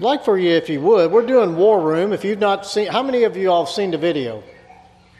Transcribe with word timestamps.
Like 0.00 0.24
for 0.24 0.38
you, 0.38 0.52
if 0.52 0.70
you 0.70 0.80
would, 0.80 1.12
we're 1.12 1.26
doing 1.26 1.56
War 1.56 1.78
Room. 1.78 2.14
If 2.14 2.24
you've 2.24 2.38
not 2.38 2.64
seen, 2.64 2.86
how 2.86 3.02
many 3.02 3.24
of 3.24 3.36
you 3.36 3.50
all 3.50 3.66
have 3.66 3.74
seen 3.74 3.90
the 3.90 3.98
video? 3.98 4.42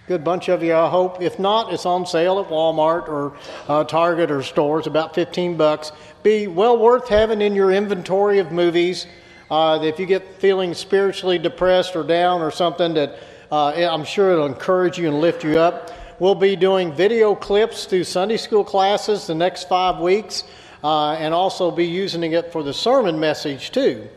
Good 0.08 0.24
bunch 0.24 0.48
of 0.48 0.62
you, 0.62 0.74
I 0.74 0.88
hope. 0.88 1.21
If 1.21 1.38
not, 1.38 1.71
it's 1.71 1.84
on 1.84 2.06
sale 2.06 2.40
at 2.40 2.48
Walmart 2.48 3.06
or 3.06 3.37
uh, 3.69 3.85
Target 3.85 4.30
or 4.30 4.43
stores, 4.43 4.87
about 4.87 5.14
15 5.14 5.58
bucks. 5.58 5.93
Be 6.22 6.46
well 6.46 6.79
worth 6.79 7.08
having 7.08 7.43
in 7.43 7.54
your 7.54 7.72
inventory 7.72 8.38
of 8.38 8.53
movies. 8.53 9.06
Uh, 9.50 9.80
if 9.82 9.98
you 9.98 10.06
get 10.06 10.40
feeling 10.40 10.72
spiritually 10.72 11.36
depressed 11.36 11.94
or 11.94 12.02
down 12.02 12.40
or 12.40 12.50
something, 12.50 12.94
that 12.94 13.18
uh, 13.52 13.72
I'm 13.72 14.04
sure 14.04 14.32
it'll 14.32 14.46
encourage 14.46 14.96
you 14.96 15.08
and 15.08 15.20
lift 15.20 15.44
you 15.44 15.58
up. 15.58 15.90
We'll 16.20 16.34
be 16.34 16.56
doing 16.56 16.90
video 16.90 17.34
clips 17.34 17.84
through 17.84 18.04
Sunday 18.04 18.38
school 18.38 18.64
classes 18.64 19.26
the 19.26 19.34
next 19.34 19.68
five 19.68 19.98
weeks, 20.00 20.44
uh, 20.82 21.12
and 21.12 21.34
also 21.34 21.70
be 21.70 21.84
using 21.84 22.32
it 22.32 22.50
for 22.50 22.62
the 22.62 22.72
sermon 22.72 23.20
message 23.20 23.72
too. 23.72 24.08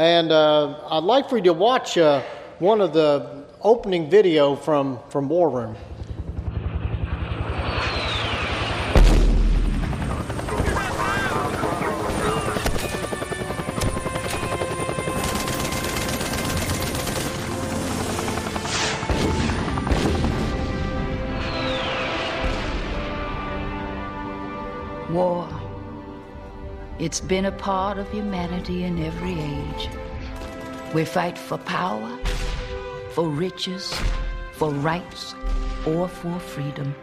And 0.00 0.32
uh, 0.32 0.78
I'd 0.92 1.04
like 1.04 1.28
for 1.28 1.36
you 1.36 1.42
to 1.42 1.52
watch 1.52 1.98
uh, 1.98 2.22
one 2.58 2.80
of 2.80 2.94
the 2.94 3.44
opening 3.60 4.08
video 4.08 4.56
from, 4.56 4.98
from 5.10 5.28
War 5.28 5.50
Room. 5.50 5.76
It's 27.00 27.18
been 27.18 27.46
a 27.46 27.52
part 27.52 27.96
of 27.96 28.10
humanity 28.12 28.84
in 28.84 29.02
every 29.02 29.32
age. 29.32 29.88
We 30.92 31.06
fight 31.06 31.38
for 31.38 31.56
power, 31.56 32.14
for 33.12 33.26
riches, 33.26 33.98
for 34.52 34.70
rights, 34.70 35.34
or 35.86 36.08
for 36.08 36.38
freedom. 36.38 36.94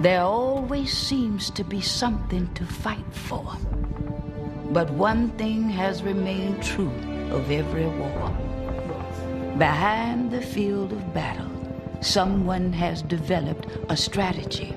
There 0.00 0.20
always 0.20 0.94
seems 0.94 1.48
to 1.48 1.64
be 1.64 1.80
something 1.80 2.52
to 2.52 2.66
fight 2.66 3.10
for. 3.12 3.56
But 4.70 4.90
one 4.90 5.30
thing 5.38 5.70
has 5.70 6.02
remained 6.02 6.62
true 6.62 6.92
of 7.30 7.50
every 7.50 7.86
war. 7.86 8.36
Behind 9.56 10.30
the 10.30 10.42
field 10.42 10.92
of 10.92 11.14
battle, 11.14 11.50
someone 12.02 12.70
has 12.74 13.00
developed 13.00 13.66
a 13.88 13.96
strategy. 13.96 14.76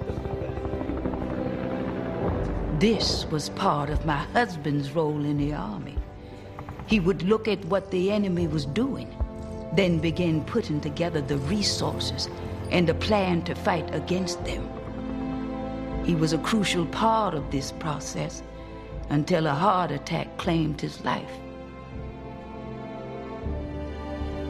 This 2.80 3.26
was 3.28 3.48
part 3.52 3.90
of 3.90 4.06
my 4.06 4.18
husband's 4.18 4.92
role 4.92 5.24
in 5.24 5.38
the 5.38 5.54
army. 5.54 5.96
He 6.88 7.00
would 7.00 7.24
look 7.24 7.48
at 7.48 7.64
what 7.66 7.90
the 7.90 8.12
enemy 8.12 8.48
was 8.48 8.66
doing, 8.66 9.16
then 9.78 10.00
begin 10.00 10.44
putting 10.44 10.82
together 10.82 11.22
the 11.22 11.38
resources 11.38 12.28
and 12.72 12.90
a 12.90 12.94
plan 12.94 13.44
to 13.44 13.56
fight 13.56 13.96
against 13.96 14.44
them. 14.44 14.70
He 16.04 16.16
was 16.16 16.34
a 16.34 16.38
crucial 16.40 16.86
part 16.88 17.34
of 17.34 17.50
this 17.50 17.72
process 17.72 18.44
until 19.10 19.48
a 19.48 19.54
heart 19.54 19.92
attack 19.92 20.38
claimed 20.38 20.82
his 20.82 21.02
life. 21.06 21.32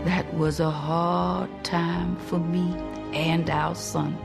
That 0.04 0.34
was 0.34 0.60
a 0.60 0.72
hard 0.72 1.64
time 1.64 2.16
for 2.16 2.40
me 2.40 2.74
and 3.14 3.48
our 3.52 3.76
son. 3.76 4.18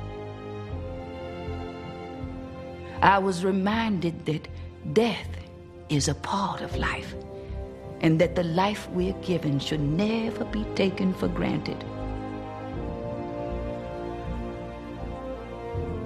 I 3.03 3.19
was 3.19 3.45
reminded 3.45 4.27
that 4.27 4.47
death 4.93 5.29
is 5.89 6.09
a 6.09 6.15
part 6.15 6.61
of 6.61 6.77
life 6.77 7.15
and 8.03 8.21
that 8.21 8.35
the 8.35 8.45
life 8.45 8.89
we're 8.91 9.21
given 9.23 9.59
should 9.59 9.81
never 9.81 10.45
be 10.45 10.65
taken 10.75 11.15
for 11.15 11.29
granted. 11.29 11.83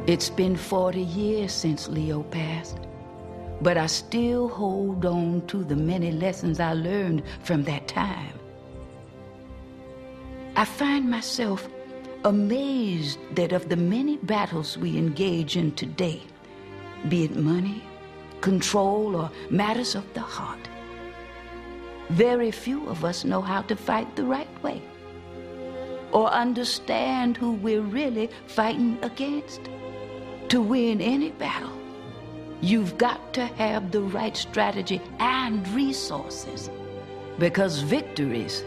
It's 0.07 0.31
been 0.31 0.57
40 0.57 1.01
years 1.01 1.53
since 1.53 1.89
Leo 1.89 2.23
passed, 2.25 2.79
but 3.61 3.77
I 3.77 3.87
still 3.87 4.49
hold 4.49 5.05
on 5.05 5.47
to 5.49 5.65
the 5.65 5.77
many 5.77 6.13
lessons 6.13 6.61
I 6.61 6.75
learned 6.75 7.23
from 7.43 7.65
that 7.65 7.89
time. 7.89 8.39
I 10.57 10.65
find 10.65 11.11
myself 11.11 11.69
amazed 12.25 13.19
that 13.35 13.53
of 13.53 13.69
the 13.69 13.77
many 13.77 14.19
battles 14.19 14.79
we 14.79 14.97
engage 14.97 15.57
in 15.57 15.73
today, 15.73 16.23
be 17.09 17.25
it 17.25 17.37
money, 17.37 17.83
control, 18.41 19.17
or 19.17 19.31
matters 19.51 19.95
of 19.95 20.05
the 20.15 20.21
heart, 20.21 20.69
very 22.11 22.51
few 22.51 22.87
of 22.89 23.05
us 23.05 23.25
know 23.25 23.41
how 23.41 23.63
to 23.63 23.77
fight 23.77 24.15
the 24.17 24.25
right 24.25 24.63
way 24.63 24.83
or 26.13 26.29
understand 26.31 27.37
who 27.37 27.53
we're 27.53 27.83
really 27.83 28.31
fighting 28.47 28.99
against. 29.03 29.61
To 30.49 30.63
win 30.63 31.01
any 31.01 31.31
battle, 31.33 31.77
you've 32.61 32.97
got 32.97 33.35
to 33.35 33.47
have 33.47 33.91
the 33.91 34.03
right 34.03 34.37
strategy 34.37 35.01
and 35.19 35.67
resources 35.69 36.71
because 37.39 37.81
victories 37.81 38.63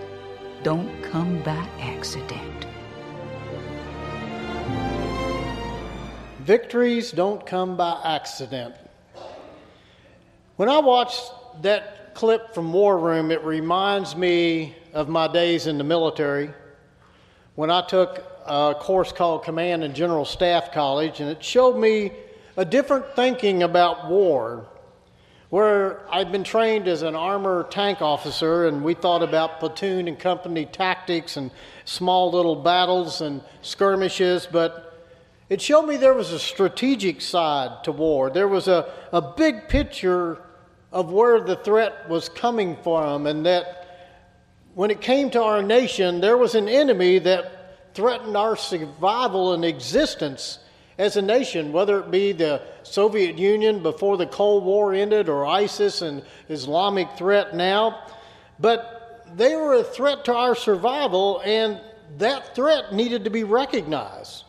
don't 0.63 1.01
come 1.03 1.41
by 1.43 1.69
accident. 1.79 2.67
Victories 6.47 7.11
don't 7.11 7.45
come 7.45 7.75
by 7.75 7.99
accident. 8.05 8.73
When 10.55 10.69
I 10.69 10.79
watch 10.79 11.13
that 11.61 12.15
clip 12.15 12.53
from 12.55 12.71
War 12.71 12.97
Room, 12.97 13.31
it 13.31 13.43
reminds 13.43 14.15
me 14.15 14.73
of 14.93 15.09
my 15.09 15.27
days 15.27 15.67
in 15.67 15.77
the 15.77 15.83
military 15.83 16.49
when 17.55 17.69
I 17.69 17.85
took 17.85 18.23
a 18.45 18.73
course 18.79 19.11
called 19.11 19.43
Command 19.43 19.83
and 19.83 19.93
General 19.93 20.23
Staff 20.23 20.71
College, 20.71 21.19
and 21.19 21.29
it 21.29 21.43
showed 21.43 21.75
me 21.77 22.13
a 22.55 22.63
different 22.63 23.13
thinking 23.13 23.63
about 23.63 24.09
war. 24.09 24.67
Where 25.49 26.09
I'd 26.09 26.31
been 26.31 26.45
trained 26.45 26.87
as 26.87 27.01
an 27.01 27.13
armor 27.13 27.67
tank 27.69 28.01
officer, 28.01 28.67
and 28.67 28.85
we 28.85 28.93
thought 28.93 29.21
about 29.21 29.59
platoon 29.59 30.07
and 30.07 30.17
company 30.17 30.65
tactics 30.65 31.35
and 31.35 31.51
small 31.83 32.31
little 32.31 32.55
battles 32.55 33.19
and 33.19 33.41
skirmishes, 33.61 34.47
but 34.49 34.86
it 35.49 35.61
showed 35.61 35.83
me 35.83 35.97
there 35.97 36.13
was 36.13 36.31
a 36.31 36.39
strategic 36.39 37.21
side 37.21 37.83
to 37.85 37.91
war. 37.91 38.29
There 38.29 38.47
was 38.47 38.67
a, 38.67 38.91
a 39.13 39.21
big 39.21 39.69
picture 39.69 40.41
of 40.91 41.11
where 41.11 41.39
the 41.39 41.55
threat 41.55 42.09
was 42.09 42.27
coming 42.27 42.75
from, 42.83 43.27
and 43.27 43.45
that 43.45 43.87
when 44.73 44.91
it 44.91 45.01
came 45.01 45.29
to 45.31 45.41
our 45.41 45.63
nation, 45.63 46.21
there 46.21 46.37
was 46.37 46.55
an 46.55 46.67
enemy 46.67 47.19
that 47.19 47.93
threatened 47.93 48.35
our 48.35 48.55
survival 48.55 49.53
and 49.53 49.63
existence 49.65 50.59
as 50.97 51.15
a 51.15 51.21
nation, 51.21 51.71
whether 51.71 51.99
it 51.99 52.11
be 52.11 52.31
the 52.31 52.61
Soviet 52.83 53.37
Union 53.37 53.81
before 53.81 54.17
the 54.17 54.25
Cold 54.25 54.63
War 54.63 54.93
ended 54.93 55.29
or 55.29 55.45
ISIS 55.45 56.01
and 56.01 56.23
Islamic 56.49 57.07
threat 57.17 57.55
now. 57.55 58.03
But 58.59 59.23
they 59.35 59.55
were 59.55 59.75
a 59.75 59.83
threat 59.83 60.25
to 60.25 60.33
our 60.33 60.55
survival, 60.55 61.41
and 61.45 61.79
that 62.17 62.55
threat 62.55 62.93
needed 62.93 63.23
to 63.23 63.29
be 63.29 63.43
recognized. 63.43 64.43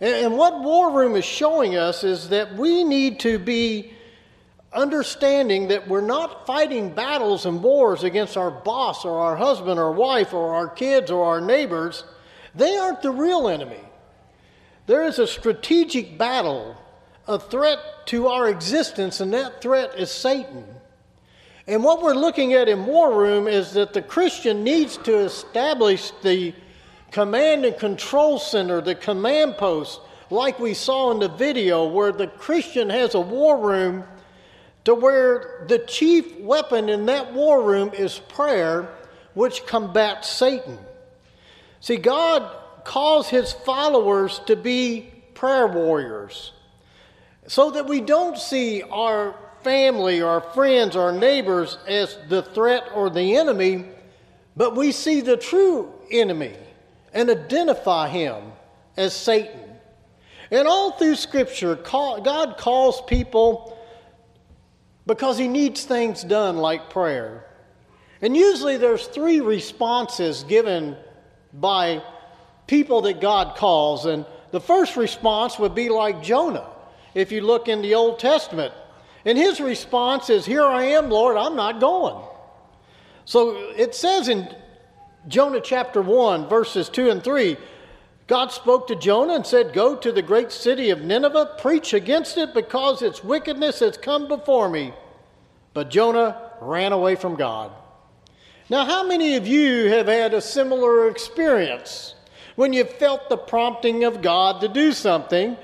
And, 0.00 0.36
what 0.36 0.60
War 0.60 0.92
Room 0.92 1.16
is 1.16 1.24
showing 1.24 1.76
us 1.76 2.04
is 2.04 2.28
that 2.28 2.54
we 2.54 2.84
need 2.84 3.20
to 3.20 3.38
be 3.38 3.92
understanding 4.72 5.68
that 5.68 5.88
we're 5.88 6.00
not 6.00 6.46
fighting 6.46 6.90
battles 6.90 7.46
and 7.46 7.62
wars 7.62 8.04
against 8.04 8.36
our 8.36 8.50
boss 8.50 9.04
or 9.04 9.18
our 9.18 9.34
husband 9.34 9.80
or 9.80 9.90
wife 9.92 10.32
or 10.32 10.54
our 10.54 10.68
kids 10.68 11.10
or 11.10 11.24
our 11.24 11.40
neighbors. 11.40 12.04
They 12.54 12.76
aren't 12.76 13.02
the 13.02 13.10
real 13.10 13.48
enemy. 13.48 13.80
There 14.86 15.04
is 15.04 15.18
a 15.18 15.26
strategic 15.26 16.16
battle, 16.16 16.76
a 17.26 17.38
threat 17.38 17.78
to 18.06 18.28
our 18.28 18.48
existence, 18.48 19.20
and 19.20 19.32
that 19.34 19.60
threat 19.60 19.98
is 19.98 20.10
Satan. 20.10 20.64
And 21.66 21.84
what 21.84 22.02
we're 22.02 22.14
looking 22.14 22.54
at 22.54 22.68
in 22.68 22.86
War 22.86 23.18
Room 23.18 23.46
is 23.46 23.72
that 23.72 23.92
the 23.92 24.00
Christian 24.00 24.64
needs 24.64 24.96
to 24.98 25.18
establish 25.18 26.12
the 26.22 26.54
command 27.10 27.64
and 27.64 27.76
control 27.78 28.38
center, 28.38 28.80
the 28.80 28.94
command 28.94 29.56
post, 29.56 30.00
like 30.30 30.58
we 30.58 30.74
saw 30.74 31.10
in 31.10 31.18
the 31.20 31.28
video, 31.28 31.86
where 31.86 32.12
the 32.12 32.26
Christian 32.26 32.90
has 32.90 33.14
a 33.14 33.20
war 33.20 33.58
room 33.58 34.04
to 34.84 34.94
where 34.94 35.64
the 35.68 35.78
chief 35.80 36.38
weapon 36.40 36.88
in 36.88 37.06
that 37.06 37.32
war 37.32 37.62
room 37.62 37.90
is 37.94 38.18
prayer, 38.18 38.88
which 39.34 39.66
combats 39.66 40.28
Satan. 40.28 40.78
See, 41.80 41.96
God 41.96 42.50
calls 42.84 43.28
his 43.28 43.52
followers 43.52 44.40
to 44.46 44.56
be 44.56 45.10
prayer 45.34 45.66
warriors 45.66 46.52
so 47.46 47.70
that 47.70 47.86
we 47.86 48.00
don't 48.00 48.36
see 48.36 48.82
our 48.82 49.34
family, 49.62 50.20
our 50.20 50.40
friends, 50.40 50.96
our 50.96 51.12
neighbors 51.12 51.78
as 51.86 52.18
the 52.28 52.42
threat 52.42 52.84
or 52.94 53.10
the 53.10 53.36
enemy, 53.36 53.86
but 54.56 54.76
we 54.76 54.92
see 54.92 55.20
the 55.20 55.36
true 55.36 55.92
enemy 56.10 56.54
and 57.12 57.30
identify 57.30 58.08
him 58.08 58.52
as 58.96 59.14
Satan. 59.14 59.60
And 60.50 60.66
all 60.66 60.92
through 60.92 61.16
Scripture, 61.16 61.76
God 61.76 62.56
calls 62.58 63.02
people 63.02 63.78
because 65.06 65.38
he 65.38 65.48
needs 65.48 65.84
things 65.84 66.22
done 66.22 66.56
like 66.58 66.90
prayer. 66.90 67.44
And 68.20 68.36
usually 68.36 68.76
there's 68.76 69.06
three 69.06 69.40
responses 69.40 70.44
given 70.44 70.96
by 71.52 72.02
people 72.66 73.02
that 73.02 73.20
God 73.20 73.56
calls. 73.56 74.06
And 74.06 74.26
the 74.50 74.60
first 74.60 74.96
response 74.96 75.58
would 75.58 75.74
be 75.74 75.88
like 75.88 76.22
Jonah, 76.22 76.68
if 77.14 77.30
you 77.30 77.40
look 77.40 77.68
in 77.68 77.82
the 77.82 77.94
Old 77.94 78.18
Testament. 78.18 78.74
And 79.24 79.36
his 79.36 79.60
response 79.60 80.30
is, 80.30 80.46
Here 80.46 80.64
I 80.64 80.84
am, 80.84 81.10
Lord, 81.10 81.36
I'm 81.36 81.56
not 81.56 81.80
going. 81.80 82.24
So 83.24 83.56
it 83.76 83.94
says 83.94 84.28
in 84.28 84.48
Jonah 85.28 85.60
chapter 85.60 86.00
1, 86.00 86.48
verses 86.48 86.88
2 86.88 87.10
and 87.10 87.22
3, 87.22 87.56
God 88.26 88.50
spoke 88.50 88.88
to 88.88 88.96
Jonah 88.96 89.34
and 89.34 89.46
said, 89.46 89.74
Go 89.74 89.94
to 89.96 90.10
the 90.10 90.22
great 90.22 90.50
city 90.50 90.90
of 90.90 91.02
Nineveh, 91.02 91.56
preach 91.58 91.92
against 91.92 92.38
it, 92.38 92.54
because 92.54 93.02
its 93.02 93.22
wickedness 93.22 93.80
has 93.80 93.96
come 93.96 94.26
before 94.26 94.68
me. 94.68 94.92
But 95.74 95.90
Jonah 95.90 96.50
ran 96.60 96.92
away 96.92 97.14
from 97.14 97.36
God. 97.36 97.72
Now, 98.70 98.84
how 98.84 99.06
many 99.06 99.36
of 99.36 99.46
you 99.46 99.88
have 99.88 100.06
had 100.06 100.34
a 100.34 100.40
similar 100.40 101.08
experience 101.08 102.14
when 102.56 102.72
you 102.72 102.84
felt 102.84 103.28
the 103.28 103.36
prompting 103.36 104.04
of 104.04 104.20
God 104.20 104.60
to 104.62 104.68
do 104.68 104.92
something, 104.92 105.56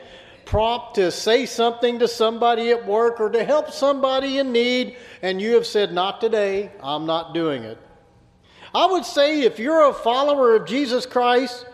prompt 0.45 0.95
to 0.95 1.11
say 1.11 1.45
something 1.45 1.99
to 1.99 2.09
somebody 2.09 2.71
at 2.71 2.87
work 2.87 3.19
or 3.19 3.31
to 3.31 3.45
help 3.45 3.73
somebody 3.73 4.39
in 4.39 4.53
need, 4.53 4.97
and 5.23 5.41
you 5.41 5.55
have 5.55 5.67
said, 5.67 5.93
Not 5.93 6.21
today, 6.21 6.71
I'm 6.83 7.05
not 7.07 7.35
doing 7.35 7.65
it? 7.65 7.79
I 8.75 8.87
would 8.87 9.05
say 9.05 9.43
if 9.43 9.59
you're 9.59 9.89
a 9.89 9.95
follower 9.95 10.57
of 10.57 10.67
Jesus 10.67 11.07
Christ, 11.07 11.67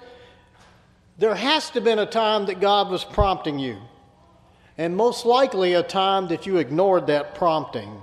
there 1.19 1.35
has 1.35 1.69
to 1.69 1.75
have 1.75 1.85
been 1.85 1.99
a 1.99 2.07
time 2.07 2.47
that 2.47 2.61
God 2.61 2.91
was 2.91 3.05
prompting 3.05 3.59
you, 3.59 3.79
and 4.77 4.97
most 4.97 5.25
likely 5.25 5.75
a 5.75 5.83
time 5.83 6.29
that 6.29 6.47
you 6.47 6.59
ignored 6.59 7.07
that 7.07 7.35
prompting. 7.35 8.01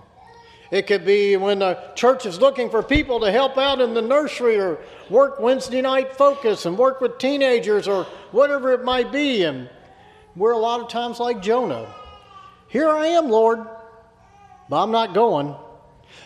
It 0.69 0.85
could 0.87 1.05
be 1.05 1.37
when 1.37 1.59
the 1.59 1.79
church 1.95 2.25
is 2.25 2.39
looking 2.39 2.69
for 2.69 2.83
people 2.83 3.21
to 3.21 3.31
help 3.31 3.57
out 3.57 3.79
in 3.79 3.93
the 3.93 4.01
nursery 4.01 4.59
or 4.59 4.79
work 5.09 5.39
Wednesday 5.39 5.81
night 5.81 6.13
focus 6.13 6.65
and 6.65 6.77
work 6.77 6.99
with 6.99 7.17
teenagers 7.19 7.87
or 7.87 8.03
whatever 8.31 8.73
it 8.73 8.83
might 8.83 9.11
be. 9.11 9.43
And 9.43 9.69
we're 10.35 10.51
a 10.51 10.57
lot 10.57 10.81
of 10.81 10.89
times 10.89 11.19
like 11.19 11.41
Jonah. 11.41 11.87
Here 12.67 12.89
I 12.89 13.07
am, 13.07 13.29
Lord, 13.29 13.65
but 14.69 14.83
I'm 14.83 14.91
not 14.91 15.13
going. 15.13 15.55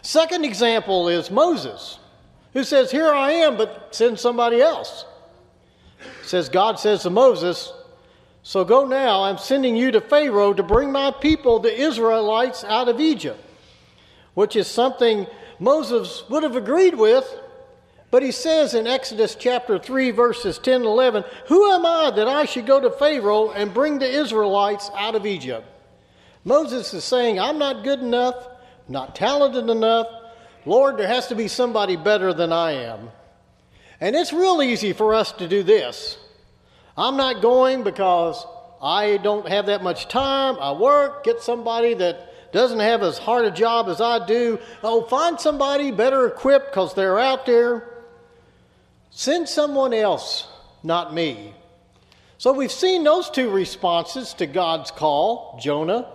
Second 0.02 0.44
example 0.44 1.08
is 1.08 1.30
Moses, 1.30 2.00
who 2.54 2.64
says, 2.64 2.92
Here 2.92 3.12
I 3.12 3.32
am, 3.32 3.58
but 3.58 3.96
send 3.96 4.20
somebody 4.20 4.62
else 4.62 5.06
says 6.32 6.50
God 6.50 6.80
says 6.80 7.04
to 7.04 7.10
Moses, 7.10 7.74
So 8.44 8.64
go 8.64 8.86
now, 8.86 9.24
I'm 9.24 9.38
sending 9.38 9.76
you 9.76 9.92
to 9.92 10.02
Pharaoh 10.02 10.54
to 10.54 10.64
bring 10.64 10.92
my 10.92 11.12
people, 11.12 11.60
the 11.60 11.78
Israelites, 11.78 12.64
out 12.64 12.90
of 12.90 13.00
Egypt, 13.00 13.40
which 14.34 14.56
is 14.56 14.68
something 14.68 15.28
Moses 15.60 16.24
would 16.30 16.44
have 16.44 16.56
agreed 16.56 16.96
with. 16.96 17.40
But 18.10 18.24
he 18.24 18.32
says 18.32 18.74
in 18.74 18.88
Exodus 18.88 19.36
chapter 19.36 19.80
3, 19.80 20.12
verses 20.12 20.58
10 20.58 20.76
and 20.76 20.86
11, 20.86 21.24
Who 21.48 21.72
am 21.72 21.86
I 21.86 22.12
that 22.16 22.28
I 22.28 22.46
should 22.46 22.66
go 22.66 22.80
to 22.82 22.92
Pharaoh 22.92 23.52
and 23.52 23.74
bring 23.74 24.00
the 24.00 24.10
Israelites 24.10 24.90
out 24.98 25.16
of 25.16 25.26
Egypt? 25.26 25.66
Moses 26.44 26.94
is 26.94 27.04
saying, 27.04 27.40
I'm 27.40 27.58
not 27.58 27.84
good 27.84 28.00
enough, 28.00 28.36
not 28.88 29.16
talented 29.16 29.70
enough. 29.70 30.08
Lord, 30.66 30.98
there 30.98 31.08
has 31.08 31.28
to 31.28 31.36
be 31.36 31.48
somebody 31.48 31.96
better 31.96 32.34
than 32.34 32.52
I 32.54 32.72
am. 32.72 33.10
And 34.00 34.16
it's 34.16 34.34
real 34.34 34.62
easy 34.62 34.94
for 34.94 35.14
us 35.14 35.32
to 35.34 35.48
do 35.48 35.64
this. 35.64 36.18
I'm 36.98 37.18
not 37.18 37.42
going 37.42 37.84
because 37.84 38.46
I 38.82 39.18
don't 39.18 39.48
have 39.48 39.68
that 39.68 39.84
much 39.84 40.08
time. 40.08 40.58
I 40.60 40.72
work, 40.72 41.24
get 41.24 41.42
somebody 41.42 41.94
that 41.96 42.52
doesn't 42.52 42.80
have 42.80 43.02
as 43.02 43.18
hard 43.18 43.46
a 43.46 43.52
job 43.52 43.88
as 43.88 44.02
I 44.02 44.26
do. 44.26 44.60
Oh, 44.84 45.04
find 45.04 45.40
somebody 45.40 45.92
better 45.92 46.28
equipped 46.28 46.72
because 46.72 46.94
they're 46.94 47.20
out 47.20 47.46
there. 47.46 47.88
Send 49.10 49.48
someone 49.48 49.94
else, 49.94 50.48
not 50.84 51.14
me. 51.14 51.54
So 52.38 52.52
we've 52.52 52.72
seen 52.72 53.04
those 53.04 53.30
two 53.30 53.50
responses 53.50 54.34
to 54.36 54.48
God's 54.48 54.90
call 54.90 55.60
Jonah, 55.62 56.08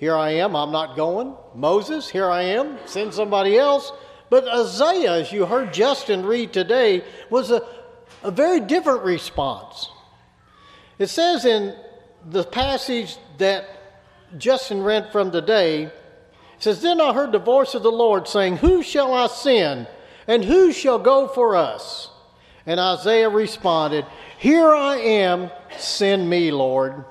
here 0.00 0.16
I 0.16 0.30
am, 0.30 0.56
I'm 0.56 0.72
not 0.72 0.96
going. 0.96 1.34
Moses, 1.54 2.08
here 2.08 2.30
I 2.30 2.40
am, 2.40 2.78
send 2.86 3.12
somebody 3.12 3.58
else. 3.58 3.92
But 4.30 4.48
Isaiah, 4.48 5.12
as 5.20 5.30
you 5.30 5.44
heard 5.44 5.74
Justin 5.74 6.24
read 6.24 6.54
today, 6.54 7.04
was 7.28 7.50
a, 7.50 7.68
a 8.22 8.30
very 8.30 8.60
different 8.60 9.02
response. 9.02 9.90
It 10.98 11.08
says 11.08 11.44
in 11.44 11.76
the 12.30 12.44
passage 12.44 13.18
that 13.36 13.66
Justin 14.38 14.82
read 14.82 15.12
from 15.12 15.32
today, 15.32 15.82
it 15.82 15.92
says, 16.60 16.80
Then 16.80 16.98
I 16.98 17.12
heard 17.12 17.32
the 17.32 17.38
voice 17.38 17.74
of 17.74 17.82
the 17.82 17.92
Lord 17.92 18.26
saying, 18.26 18.56
Who 18.56 18.82
shall 18.82 19.12
I 19.12 19.26
send, 19.26 19.86
and 20.26 20.42
who 20.42 20.72
shall 20.72 20.98
go 20.98 21.28
for 21.28 21.56
us? 21.56 22.08
And 22.64 22.80
Isaiah 22.80 23.28
responded, 23.28 24.06
Here 24.38 24.74
I 24.74 24.96
am, 24.96 25.50
send 25.76 26.30
me, 26.30 26.50
Lord. 26.52 27.04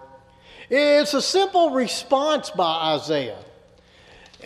It's 0.69 1.13
a 1.13 1.21
simple 1.21 1.71
response 1.71 2.51
by 2.51 2.93
Isaiah. 2.95 3.39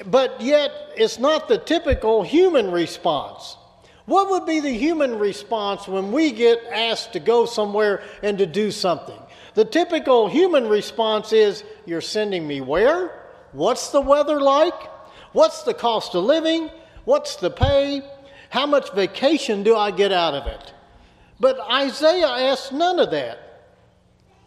But 0.06 0.42
yet, 0.42 0.72
it's 0.96 1.20
not 1.20 1.48
the 1.48 1.58
typical 1.58 2.24
human 2.24 2.72
response. 2.72 3.58
What 4.06 4.30
would 4.30 4.46
be 4.46 4.60
the 4.60 4.72
human 4.72 5.20
response 5.20 5.88
when 5.88 6.12
we 6.12 6.32
get 6.32 6.64
asked 6.72 7.14
to 7.14 7.20
go 7.20 7.46
somewhere 7.46 8.02
and 8.22 8.38
to 8.38 8.46
do 8.46 8.72
something? 8.72 9.20
The 9.54 9.66
typical 9.66 10.28
human 10.28 10.68
response 10.68 11.32
is, 11.32 11.64
You're 11.86 12.02
sending 12.02 12.48
me 12.48 12.62
where? 12.62 13.20
What's 13.52 13.92
the 13.92 14.02
weather 14.02 14.42
like? 14.42 14.74
What's 15.32 15.64
the 15.64 15.74
cost 15.74 16.16
of 16.16 16.24
living? 16.24 16.70
What's 17.06 17.36
the 17.36 17.50
pay? 17.50 18.02
How 18.50 18.66
much 18.66 18.92
vacation 18.94 19.64
do 19.64 19.76
I 19.76 19.92
get 19.92 20.12
out 20.12 20.34
of 20.34 20.48
it? 20.48 20.74
But 21.40 21.60
Isaiah 21.60 22.28
asked 22.28 22.72
none 22.72 23.00
of 23.00 23.12
that 23.12 23.53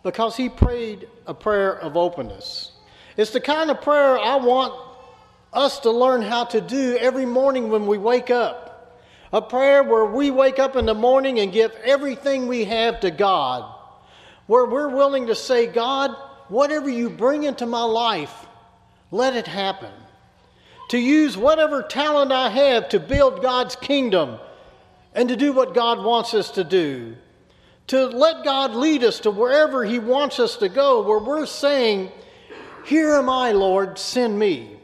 because 0.06 0.36
he 0.36 0.48
prayed 0.48 1.08
a 1.26 1.34
prayer 1.34 1.76
of 1.76 1.96
openness. 1.96 2.70
It's 3.16 3.32
the 3.32 3.40
kind 3.40 3.72
of 3.72 3.82
prayer 3.82 4.16
I 4.16 4.36
want 4.36 4.72
us 5.52 5.80
to 5.80 5.90
learn 5.90 6.22
how 6.22 6.44
to 6.44 6.60
do 6.60 6.96
every 7.00 7.26
morning 7.26 7.70
when 7.70 7.88
we 7.88 7.98
wake 7.98 8.30
up. 8.30 9.02
A 9.32 9.42
prayer 9.42 9.82
where 9.82 10.04
we 10.04 10.30
wake 10.30 10.60
up 10.60 10.76
in 10.76 10.86
the 10.86 10.94
morning 10.94 11.40
and 11.40 11.52
give 11.52 11.72
everything 11.82 12.46
we 12.46 12.66
have 12.66 13.00
to 13.00 13.10
God. 13.10 13.68
Where 14.46 14.66
we're 14.66 14.90
willing 14.90 15.26
to 15.26 15.34
say, 15.34 15.66
God, 15.66 16.14
whatever 16.46 16.88
you 16.88 17.10
bring 17.10 17.42
into 17.42 17.66
my 17.66 17.82
life, 17.82 18.46
let 19.10 19.34
it 19.34 19.48
happen. 19.48 19.90
To 20.90 20.98
use 20.98 21.36
whatever 21.36 21.82
talent 21.82 22.30
I 22.30 22.48
have 22.50 22.90
to 22.90 23.00
build 23.00 23.42
God's 23.42 23.74
kingdom 23.74 24.38
and 25.16 25.28
to 25.30 25.34
do 25.34 25.52
what 25.52 25.74
God 25.74 26.04
wants 26.04 26.32
us 26.32 26.52
to 26.52 26.62
do. 26.62 27.16
To 27.88 28.06
let 28.06 28.44
God 28.44 28.74
lead 28.74 29.04
us 29.04 29.20
to 29.20 29.30
wherever 29.30 29.84
He 29.84 29.98
wants 29.98 30.40
us 30.40 30.56
to 30.56 30.68
go, 30.68 31.02
where 31.02 31.18
we're 31.18 31.46
saying, 31.46 32.10
Here 32.84 33.14
am 33.14 33.28
I, 33.28 33.52
Lord, 33.52 33.98
send 33.98 34.38
me. 34.38 34.76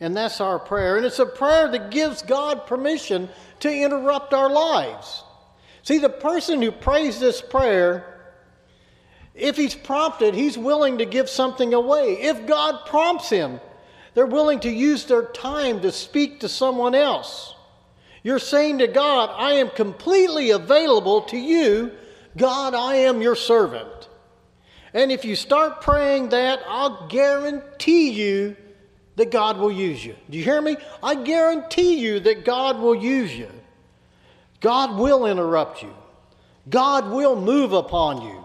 And 0.00 0.16
that's 0.16 0.40
our 0.40 0.58
prayer. 0.58 0.96
And 0.96 1.06
it's 1.06 1.20
a 1.20 1.26
prayer 1.26 1.68
that 1.68 1.90
gives 1.90 2.22
God 2.22 2.66
permission 2.66 3.28
to 3.60 3.72
interrupt 3.72 4.34
our 4.34 4.50
lives. 4.50 5.22
See, 5.84 5.98
the 5.98 6.08
person 6.08 6.60
who 6.60 6.72
prays 6.72 7.20
this 7.20 7.40
prayer, 7.40 8.34
if 9.34 9.56
he's 9.56 9.74
prompted, 9.74 10.34
he's 10.34 10.58
willing 10.58 10.98
to 10.98 11.06
give 11.06 11.30
something 11.30 11.72
away. 11.72 12.20
If 12.20 12.46
God 12.46 12.84
prompts 12.86 13.30
him, 13.30 13.60
they're 14.14 14.26
willing 14.26 14.60
to 14.60 14.70
use 14.70 15.06
their 15.06 15.24
time 15.24 15.80
to 15.80 15.92
speak 15.92 16.40
to 16.40 16.48
someone 16.48 16.94
else. 16.94 17.54
You're 18.22 18.38
saying 18.38 18.78
to 18.78 18.86
God, 18.86 19.30
I 19.36 19.54
am 19.54 19.70
completely 19.70 20.50
available 20.50 21.22
to 21.22 21.36
you. 21.36 21.92
God, 22.36 22.74
I 22.74 22.96
am 22.96 23.20
your 23.20 23.34
servant. 23.34 24.08
And 24.94 25.10
if 25.10 25.24
you 25.24 25.34
start 25.34 25.80
praying 25.80 26.28
that, 26.30 26.60
I'll 26.68 27.08
guarantee 27.08 28.10
you 28.10 28.56
that 29.16 29.30
God 29.30 29.58
will 29.58 29.72
use 29.72 30.04
you. 30.04 30.14
Do 30.30 30.38
you 30.38 30.44
hear 30.44 30.60
me? 30.60 30.76
I 31.02 31.16
guarantee 31.16 31.98
you 31.98 32.20
that 32.20 32.44
God 32.44 32.78
will 32.78 32.94
use 32.94 33.34
you. 33.36 33.50
God 34.60 34.96
will 34.96 35.26
interrupt 35.26 35.82
you. 35.82 35.92
God 36.68 37.10
will 37.10 37.34
move 37.34 37.72
upon 37.72 38.22
you. 38.22 38.44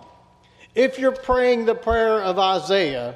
If 0.74 0.98
you're 0.98 1.12
praying 1.12 1.65
the 1.65 1.75
prayer 1.75 2.22
of 2.22 2.39
Isaiah, 2.39 3.15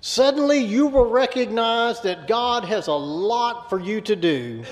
suddenly 0.00 0.58
you 0.58 0.88
will 0.88 1.08
recognize 1.08 2.00
that 2.00 2.26
God 2.26 2.64
has 2.64 2.88
a 2.88 2.92
lot 2.92 3.70
for 3.70 3.78
you 3.78 4.00
to 4.02 4.16
do 4.16 4.64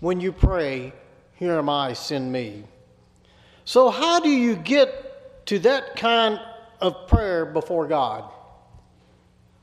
when 0.00 0.20
you 0.20 0.32
pray, 0.32 0.92
Here 1.34 1.58
am 1.58 1.68
I, 1.68 1.92
send 1.92 2.30
me. 2.30 2.64
So, 3.64 3.90
how 3.90 4.20
do 4.20 4.30
you 4.30 4.56
get 4.56 5.46
to 5.46 5.58
that 5.60 5.96
kind 5.96 6.40
of 6.80 7.08
prayer 7.08 7.44
before 7.44 7.86
God? 7.86 8.30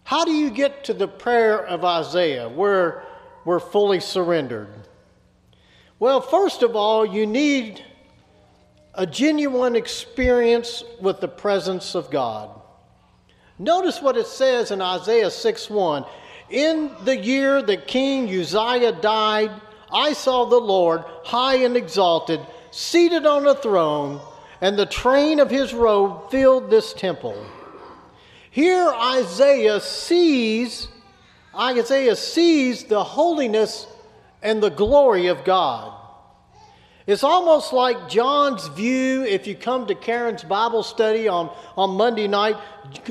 How 0.03 0.25
do 0.25 0.31
you 0.31 0.49
get 0.49 0.83
to 0.85 0.93
the 0.93 1.07
prayer 1.07 1.65
of 1.65 1.85
Isaiah 1.85 2.49
where 2.49 3.03
we're 3.45 3.59
fully 3.59 3.99
surrendered? 3.99 4.69
Well, 5.99 6.19
first 6.19 6.63
of 6.63 6.75
all, 6.75 7.05
you 7.05 7.25
need 7.25 7.83
a 8.93 9.05
genuine 9.05 9.75
experience 9.75 10.83
with 10.99 11.19
the 11.19 11.27
presence 11.27 11.95
of 11.95 12.11
God. 12.11 12.49
Notice 13.57 14.01
what 14.01 14.17
it 14.17 14.27
says 14.27 14.71
in 14.71 14.81
Isaiah 14.81 15.31
6 15.31 15.69
1. 15.69 16.05
In 16.49 16.91
the 17.03 17.15
year 17.15 17.61
that 17.61 17.87
King 17.87 18.27
Uzziah 18.29 18.91
died, 18.91 19.51
I 19.93 20.13
saw 20.13 20.45
the 20.45 20.59
Lord 20.59 21.03
high 21.23 21.57
and 21.57 21.77
exalted, 21.77 22.39
seated 22.71 23.25
on 23.25 23.45
a 23.45 23.55
throne, 23.55 24.19
and 24.59 24.77
the 24.77 24.85
train 24.85 25.39
of 25.39 25.49
his 25.49 25.73
robe 25.73 26.31
filled 26.31 26.69
this 26.69 26.93
temple. 26.93 27.35
Here 28.49 28.87
Isaiah 28.87 29.79
sees 29.79 30.87
Isaiah 31.55 32.15
sees 32.15 32.85
the 32.85 33.03
holiness 33.03 33.85
and 34.41 34.61
the 34.61 34.69
glory 34.69 35.27
of 35.27 35.43
God. 35.43 35.93
It's 37.05 37.23
almost 37.23 37.73
like 37.73 38.09
John's 38.09 38.67
view, 38.69 39.23
if 39.23 39.45
you 39.45 39.55
come 39.55 39.85
to 39.87 39.95
Karen's 39.95 40.43
Bible 40.43 40.83
study 40.83 41.27
on, 41.27 41.53
on 41.75 41.97
Monday 41.97 42.29
night, 42.29 42.55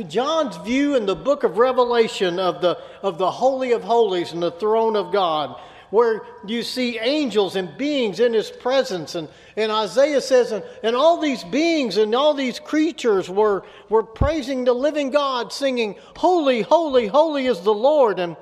John's 0.08 0.56
view 0.58 0.96
in 0.96 1.04
the 1.04 1.14
book 1.14 1.44
of 1.44 1.58
Revelation 1.58 2.38
of 2.38 2.62
the, 2.62 2.78
of 3.02 3.18
the 3.18 3.30
Holy 3.30 3.72
of 3.72 3.82
Holies 3.82 4.32
and 4.32 4.42
the 4.42 4.52
throne 4.52 4.96
of 4.96 5.12
God, 5.12 5.60
where 5.92 6.22
you 6.46 6.62
see 6.62 6.98
angels 6.98 7.54
and 7.54 7.76
beings 7.76 8.18
in 8.18 8.32
his 8.32 8.50
presence. 8.50 9.14
And, 9.14 9.28
and 9.56 9.70
Isaiah 9.70 10.22
says, 10.22 10.50
and, 10.50 10.64
and 10.82 10.96
all 10.96 11.20
these 11.20 11.44
beings 11.44 11.98
and 11.98 12.14
all 12.14 12.32
these 12.32 12.58
creatures 12.58 13.28
were, 13.28 13.62
were 13.90 14.02
praising 14.02 14.64
the 14.64 14.72
living 14.72 15.10
God, 15.10 15.52
singing, 15.52 15.96
Holy, 16.16 16.62
holy, 16.62 17.08
holy 17.08 17.46
is 17.46 17.60
the 17.60 17.74
Lord. 17.74 18.18
And, 18.18 18.38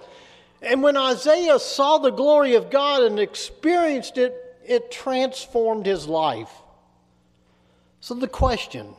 and 0.63 0.81
when 0.81 0.97
Isaiah 0.97 1.59
saw 1.59 1.99
the 1.99 2.13
glory 2.13 2.55
of 2.55 2.71
God 2.71 3.03
and 3.03 3.19
experienced 3.19 4.17
it, 4.17 4.33
it 4.65 4.93
transformed 4.93 5.87
his 5.87 6.07
life. 6.07 6.53
So, 7.99 8.15
the 8.15 8.29
question 8.29 8.95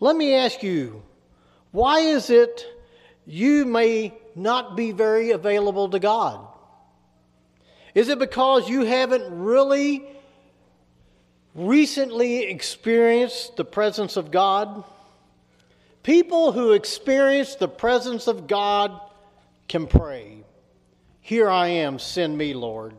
let 0.00 0.14
me 0.14 0.34
ask 0.34 0.62
you 0.62 1.02
why 1.72 2.00
is 2.00 2.28
it 2.28 2.66
you 3.24 3.64
may 3.64 4.12
not 4.34 4.76
be 4.76 4.92
very 4.92 5.30
available 5.30 5.88
to 5.88 5.98
God? 5.98 6.46
Is 7.94 8.08
it 8.08 8.18
because 8.18 8.68
you 8.68 8.84
haven't 8.84 9.24
really 9.30 10.04
recently 11.54 12.42
experienced 12.42 13.56
the 13.56 13.64
presence 13.64 14.16
of 14.16 14.30
God? 14.30 14.84
People 16.02 16.52
who 16.52 16.72
experience 16.72 17.54
the 17.54 17.68
presence 17.68 18.26
of 18.26 18.46
God 18.46 19.00
can 19.68 19.86
pray, 19.86 20.44
Here 21.20 21.48
I 21.48 21.68
am, 21.68 21.98
send 21.98 22.36
me, 22.36 22.52
Lord. 22.52 22.94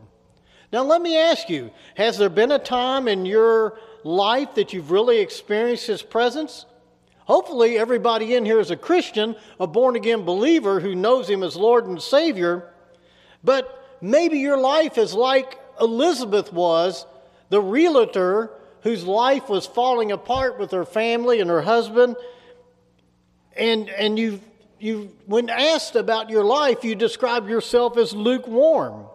Now, 0.72 0.82
let 0.82 1.00
me 1.00 1.16
ask 1.16 1.48
you 1.48 1.70
has 1.94 2.18
there 2.18 2.28
been 2.28 2.50
a 2.50 2.58
time 2.58 3.06
in 3.06 3.24
your 3.24 3.78
life 4.02 4.54
that 4.54 4.72
you've 4.72 4.90
really 4.90 5.20
experienced 5.20 5.86
His 5.86 6.02
presence? 6.02 6.66
Hopefully, 7.26 7.78
everybody 7.78 8.34
in 8.34 8.44
here 8.44 8.60
is 8.60 8.70
a 8.70 8.76
Christian, 8.76 9.36
a 9.60 9.66
born 9.66 9.94
again 9.94 10.22
believer 10.22 10.80
who 10.80 10.94
knows 10.94 11.28
Him 11.28 11.42
as 11.42 11.56
Lord 11.56 11.86
and 11.86 12.00
Savior. 12.00 12.72
But 13.44 13.85
maybe 14.00 14.38
your 14.38 14.58
life 14.58 14.98
is 14.98 15.14
like 15.14 15.58
Elizabeth 15.80 16.52
was, 16.52 17.06
the 17.48 17.60
realtor 17.60 18.50
whose 18.82 19.04
life 19.04 19.48
was 19.48 19.66
falling 19.66 20.12
apart 20.12 20.58
with 20.58 20.70
her 20.70 20.84
family 20.84 21.40
and 21.40 21.50
her 21.50 21.62
husband. 21.62 22.16
And, 23.56 23.88
and 23.90 24.18
you, 24.18 24.40
you, 24.78 25.12
when 25.26 25.50
asked 25.50 25.96
about 25.96 26.30
your 26.30 26.44
life, 26.44 26.84
you 26.84 26.94
describe 26.94 27.48
yourself 27.48 27.96
as 27.96 28.12
lukewarm. 28.12 29.06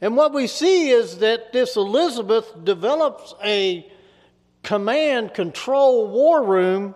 And 0.00 0.16
what 0.16 0.32
we 0.32 0.46
see 0.46 0.90
is 0.90 1.18
that 1.18 1.52
this 1.52 1.76
Elizabeth 1.76 2.52
develops 2.64 3.34
a 3.42 3.90
command 4.62 5.34
control 5.34 6.08
war 6.08 6.42
room 6.42 6.94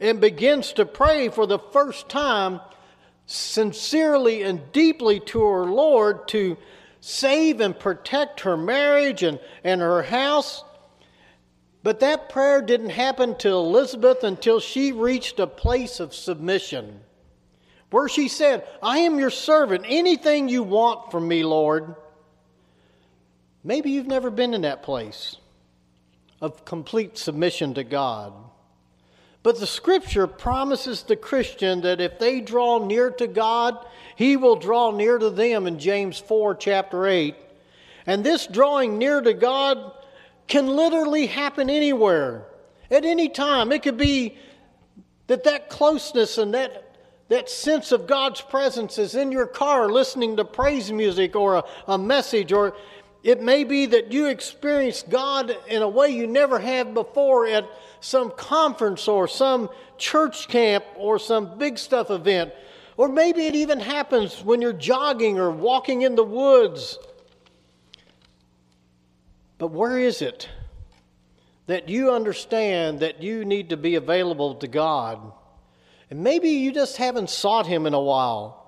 and 0.00 0.20
begins 0.20 0.74
to 0.74 0.86
pray 0.86 1.28
for 1.28 1.46
the 1.46 1.58
first 1.58 2.08
time 2.08 2.60
sincerely 3.26 4.42
and 4.42 4.72
deeply 4.72 5.20
to 5.20 5.42
her 5.44 5.64
Lord 5.64 6.28
to 6.28 6.56
save 7.00 7.60
and 7.60 7.78
protect 7.78 8.40
her 8.40 8.56
marriage 8.56 9.22
and, 9.22 9.38
and 9.62 9.80
her 9.80 10.02
house. 10.02 10.64
But 11.82 12.00
that 12.00 12.30
prayer 12.30 12.62
didn't 12.62 12.90
happen 12.90 13.36
to 13.38 13.48
Elizabeth 13.50 14.24
until 14.24 14.58
she 14.58 14.92
reached 14.92 15.38
a 15.38 15.46
place 15.46 16.00
of 16.00 16.14
submission 16.14 17.00
where 17.90 18.08
she 18.08 18.28
said, 18.28 18.66
I 18.82 18.98
am 18.98 19.18
your 19.18 19.30
servant. 19.30 19.84
Anything 19.86 20.48
you 20.48 20.62
want 20.62 21.10
from 21.10 21.28
me, 21.28 21.44
Lord. 21.44 21.94
Maybe 23.62 23.90
you've 23.90 24.06
never 24.06 24.30
been 24.30 24.54
in 24.54 24.62
that 24.62 24.82
place 24.82 25.36
of 26.40 26.64
complete 26.64 27.18
submission 27.18 27.74
to 27.74 27.84
God. 27.84 28.32
But 29.46 29.60
the 29.60 29.66
scripture 29.68 30.26
promises 30.26 31.04
the 31.04 31.14
Christian 31.14 31.82
that 31.82 32.00
if 32.00 32.18
they 32.18 32.40
draw 32.40 32.84
near 32.84 33.12
to 33.12 33.28
God, 33.28 33.78
he 34.16 34.36
will 34.36 34.56
draw 34.56 34.90
near 34.90 35.18
to 35.18 35.30
them 35.30 35.68
in 35.68 35.78
James 35.78 36.18
4, 36.18 36.56
chapter 36.56 37.06
8. 37.06 37.36
And 38.08 38.24
this 38.24 38.48
drawing 38.48 38.98
near 38.98 39.20
to 39.20 39.32
God 39.32 39.92
can 40.48 40.66
literally 40.66 41.26
happen 41.26 41.70
anywhere, 41.70 42.48
at 42.90 43.04
any 43.04 43.28
time. 43.28 43.70
It 43.70 43.84
could 43.84 43.96
be 43.96 44.36
that 45.28 45.44
that 45.44 45.70
closeness 45.70 46.38
and 46.38 46.52
that, 46.54 46.96
that 47.28 47.48
sense 47.48 47.92
of 47.92 48.08
God's 48.08 48.40
presence 48.40 48.98
is 48.98 49.14
in 49.14 49.30
your 49.30 49.46
car 49.46 49.88
listening 49.88 50.38
to 50.38 50.44
praise 50.44 50.90
music 50.90 51.36
or 51.36 51.54
a, 51.54 51.64
a 51.86 51.96
message, 51.96 52.52
or 52.52 52.74
it 53.22 53.42
may 53.42 53.64
be 53.64 53.86
that 53.86 54.12
you 54.12 54.26
experience 54.26 55.02
God 55.02 55.56
in 55.68 55.82
a 55.82 55.88
way 55.88 56.10
you 56.10 56.26
never 56.26 56.58
have 56.58 56.94
before 56.94 57.46
at 57.46 57.68
some 58.00 58.30
conference 58.30 59.08
or 59.08 59.26
some 59.26 59.68
church 59.98 60.48
camp 60.48 60.84
or 60.96 61.18
some 61.18 61.58
big 61.58 61.78
stuff 61.78 62.10
event. 62.10 62.52
Or 62.96 63.08
maybe 63.08 63.46
it 63.46 63.54
even 63.54 63.80
happens 63.80 64.42
when 64.42 64.62
you're 64.62 64.72
jogging 64.72 65.38
or 65.38 65.50
walking 65.50 66.02
in 66.02 66.14
the 66.14 66.24
woods. 66.24 66.98
But 69.58 69.68
where 69.68 69.98
is 69.98 70.22
it 70.22 70.48
that 71.66 71.88
you 71.88 72.12
understand 72.12 73.00
that 73.00 73.22
you 73.22 73.44
need 73.44 73.70
to 73.70 73.76
be 73.76 73.96
available 73.96 74.54
to 74.56 74.68
God? 74.68 75.32
And 76.10 76.20
maybe 76.20 76.50
you 76.50 76.72
just 76.72 76.96
haven't 76.96 77.30
sought 77.30 77.66
Him 77.66 77.86
in 77.86 77.94
a 77.94 78.00
while. 78.00 78.65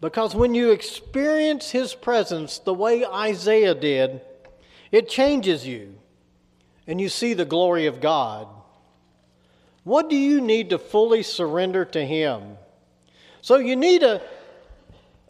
Because 0.00 0.34
when 0.34 0.54
you 0.54 0.70
experience 0.70 1.70
His 1.70 1.94
presence 1.94 2.58
the 2.58 2.74
way 2.74 3.04
Isaiah 3.04 3.74
did, 3.74 4.22
it 4.90 5.08
changes 5.08 5.66
you 5.66 5.94
and 6.86 7.00
you 7.00 7.08
see 7.08 7.34
the 7.34 7.44
glory 7.44 7.86
of 7.86 8.00
God. 8.00 8.48
What 9.84 10.10
do 10.10 10.16
you 10.16 10.40
need 10.40 10.70
to 10.70 10.78
fully 10.78 11.22
surrender 11.22 11.84
to 11.86 12.04
Him? 12.04 12.56
So 13.42 13.56
you 13.56 13.76
need 13.76 14.02
a, 14.02 14.22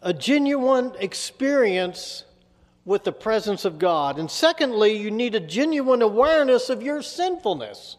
a 0.01 0.13
genuine 0.13 0.93
experience 0.99 2.25
with 2.83 3.03
the 3.03 3.11
presence 3.11 3.63
of 3.65 3.77
God. 3.77 4.17
And 4.17 4.29
secondly, 4.29 4.97
you 4.97 5.11
need 5.11 5.35
a 5.35 5.39
genuine 5.39 6.01
awareness 6.01 6.69
of 6.69 6.81
your 6.81 7.01
sinfulness. 7.01 7.97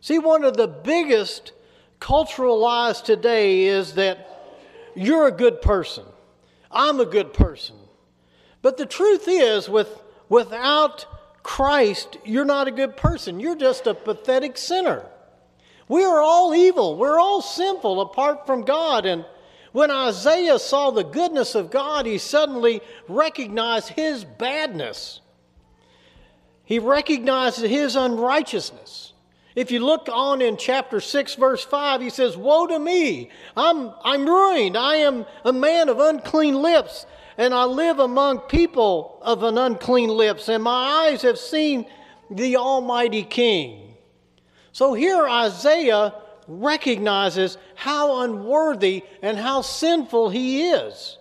See, 0.00 0.18
one 0.18 0.44
of 0.44 0.56
the 0.56 0.68
biggest 0.68 1.52
cultural 1.98 2.58
lies 2.58 3.02
today 3.02 3.64
is 3.64 3.94
that 3.94 4.41
you're 4.94 5.26
a 5.26 5.32
good 5.32 5.62
person. 5.62 6.04
I'm 6.70 7.00
a 7.00 7.06
good 7.06 7.32
person. 7.32 7.76
But 8.62 8.76
the 8.76 8.86
truth 8.86 9.24
is, 9.26 9.68
with, 9.68 10.02
without 10.28 11.06
Christ, 11.42 12.18
you're 12.24 12.44
not 12.44 12.68
a 12.68 12.72
good 12.72 12.96
person. 12.96 13.40
You're 13.40 13.56
just 13.56 13.86
a 13.86 13.94
pathetic 13.94 14.56
sinner. 14.56 15.04
We 15.88 16.04
are 16.04 16.20
all 16.20 16.54
evil. 16.54 16.96
We're 16.96 17.18
all 17.18 17.42
sinful 17.42 18.00
apart 18.00 18.46
from 18.46 18.62
God. 18.62 19.04
And 19.04 19.26
when 19.72 19.90
Isaiah 19.90 20.58
saw 20.58 20.90
the 20.90 21.04
goodness 21.04 21.54
of 21.54 21.70
God, 21.70 22.06
he 22.06 22.18
suddenly 22.18 22.80
recognized 23.08 23.88
his 23.88 24.24
badness. 24.24 25.20
He 26.64 26.78
recognized 26.78 27.60
his 27.60 27.96
unrighteousness. 27.96 29.12
If 29.54 29.70
you 29.70 29.80
look 29.80 30.08
on 30.10 30.40
in 30.40 30.56
chapter 30.56 31.00
6, 31.00 31.34
verse 31.34 31.62
5, 31.64 32.00
he 32.00 32.10
says, 32.10 32.36
Woe 32.36 32.66
to 32.66 32.78
me! 32.78 33.30
I'm, 33.56 33.92
I'm 34.02 34.26
ruined. 34.26 34.76
I 34.76 34.96
am 34.96 35.26
a 35.44 35.52
man 35.52 35.88
of 35.90 36.00
unclean 36.00 36.54
lips, 36.54 37.04
and 37.36 37.52
I 37.52 37.64
live 37.64 37.98
among 37.98 38.40
people 38.40 39.18
of 39.20 39.42
an 39.42 39.58
unclean 39.58 40.08
lips, 40.08 40.48
and 40.48 40.62
my 40.62 41.08
eyes 41.10 41.22
have 41.22 41.38
seen 41.38 41.86
the 42.30 42.56
Almighty 42.56 43.24
King. 43.24 43.94
So 44.72 44.94
here 44.94 45.28
Isaiah 45.28 46.14
recognizes 46.48 47.58
how 47.74 48.22
unworthy 48.22 49.04
and 49.20 49.36
how 49.36 49.60
sinful 49.60 50.30
he 50.30 50.70
is. 50.70 51.18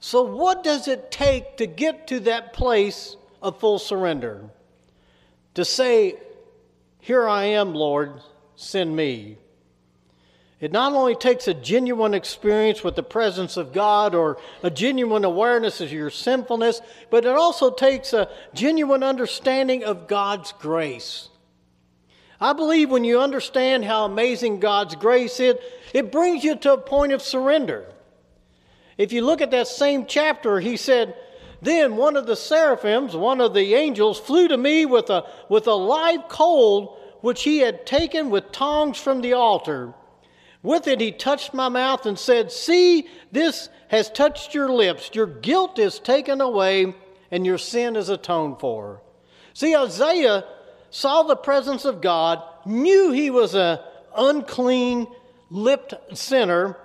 So, 0.00 0.22
what 0.22 0.62
does 0.62 0.86
it 0.86 1.10
take 1.10 1.56
to 1.56 1.66
get 1.66 2.06
to 2.08 2.20
that 2.20 2.52
place 2.52 3.16
of 3.42 3.58
full 3.58 3.80
surrender? 3.80 4.48
To 5.54 5.64
say, 5.64 6.16
here 7.00 7.28
I 7.28 7.44
am, 7.44 7.74
Lord, 7.74 8.20
send 8.56 8.94
me. 8.94 9.38
It 10.60 10.72
not 10.72 10.92
only 10.92 11.14
takes 11.14 11.46
a 11.46 11.54
genuine 11.54 12.14
experience 12.14 12.82
with 12.82 12.96
the 12.96 13.02
presence 13.02 13.56
of 13.56 13.72
God 13.72 14.14
or 14.14 14.38
a 14.62 14.70
genuine 14.70 15.24
awareness 15.24 15.80
of 15.80 15.92
your 15.92 16.10
sinfulness, 16.10 16.80
but 17.10 17.24
it 17.24 17.36
also 17.36 17.70
takes 17.70 18.12
a 18.12 18.28
genuine 18.54 19.04
understanding 19.04 19.84
of 19.84 20.08
God's 20.08 20.52
grace. 20.52 21.28
I 22.40 22.52
believe 22.52 22.90
when 22.90 23.04
you 23.04 23.20
understand 23.20 23.84
how 23.84 24.04
amazing 24.04 24.58
God's 24.58 24.96
grace 24.96 25.38
is, 25.38 25.56
it 25.94 26.10
brings 26.10 26.42
you 26.42 26.56
to 26.56 26.72
a 26.74 26.78
point 26.78 27.12
of 27.12 27.22
surrender. 27.22 27.86
If 28.96 29.12
you 29.12 29.24
look 29.24 29.40
at 29.40 29.52
that 29.52 29.68
same 29.68 30.06
chapter, 30.06 30.58
he 30.58 30.76
said, 30.76 31.14
Then 31.60 31.96
one 31.96 32.16
of 32.16 32.26
the 32.26 32.36
seraphims, 32.36 33.16
one 33.16 33.40
of 33.40 33.54
the 33.54 33.74
angels, 33.74 34.18
flew 34.18 34.48
to 34.48 34.56
me 34.56 34.86
with 34.86 35.10
a, 35.10 35.24
with 35.48 35.66
a 35.66 35.74
live 35.74 36.28
coal 36.28 36.98
which 37.20 37.42
he 37.42 37.58
had 37.58 37.84
taken 37.84 38.30
with 38.30 38.52
tongs 38.52 38.98
from 38.98 39.20
the 39.20 39.32
altar. 39.32 39.94
With 40.62 40.86
it 40.86 41.00
he 41.00 41.12
touched 41.12 41.54
my 41.54 41.68
mouth 41.68 42.06
and 42.06 42.18
said, 42.18 42.52
See, 42.52 43.08
this 43.32 43.68
has 43.88 44.10
touched 44.10 44.54
your 44.54 44.68
lips. 44.68 45.10
Your 45.14 45.26
guilt 45.26 45.78
is 45.78 45.98
taken 45.98 46.40
away, 46.40 46.94
and 47.30 47.44
your 47.44 47.58
sin 47.58 47.96
is 47.96 48.08
atoned 48.08 48.60
for. 48.60 49.02
See, 49.54 49.74
Isaiah 49.74 50.44
saw 50.90 51.22
the 51.22 51.36
presence 51.36 51.84
of 51.84 52.00
God, 52.00 52.42
knew 52.64 53.10
he 53.10 53.30
was 53.30 53.54
an 53.54 53.78
unclean 54.16 55.06
lipped 55.50 55.94
sinner, 56.16 56.76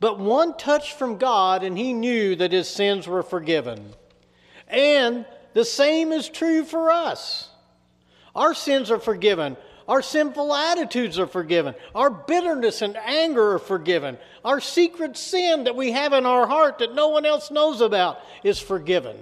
but 0.00 0.18
one 0.18 0.56
touch 0.56 0.94
from 0.94 1.16
God, 1.16 1.62
and 1.62 1.78
he 1.78 1.92
knew 1.92 2.34
that 2.36 2.52
his 2.52 2.68
sins 2.68 3.06
were 3.06 3.22
forgiven. 3.22 3.94
And 4.72 5.26
the 5.52 5.64
same 5.64 6.10
is 6.12 6.28
true 6.28 6.64
for 6.64 6.90
us. 6.90 7.48
Our 8.34 8.54
sins 8.54 8.90
are 8.90 8.98
forgiven. 8.98 9.56
Our 9.86 10.00
sinful 10.00 10.54
attitudes 10.54 11.18
are 11.18 11.26
forgiven. 11.26 11.74
Our 11.94 12.08
bitterness 12.08 12.82
and 12.82 12.96
anger 12.96 13.52
are 13.54 13.58
forgiven. 13.58 14.16
Our 14.44 14.60
secret 14.60 15.16
sin 15.16 15.64
that 15.64 15.76
we 15.76 15.92
have 15.92 16.12
in 16.14 16.24
our 16.24 16.46
heart 16.46 16.78
that 16.78 16.94
no 16.94 17.08
one 17.08 17.26
else 17.26 17.50
knows 17.50 17.80
about 17.80 18.18
is 18.42 18.58
forgiven. 18.58 19.16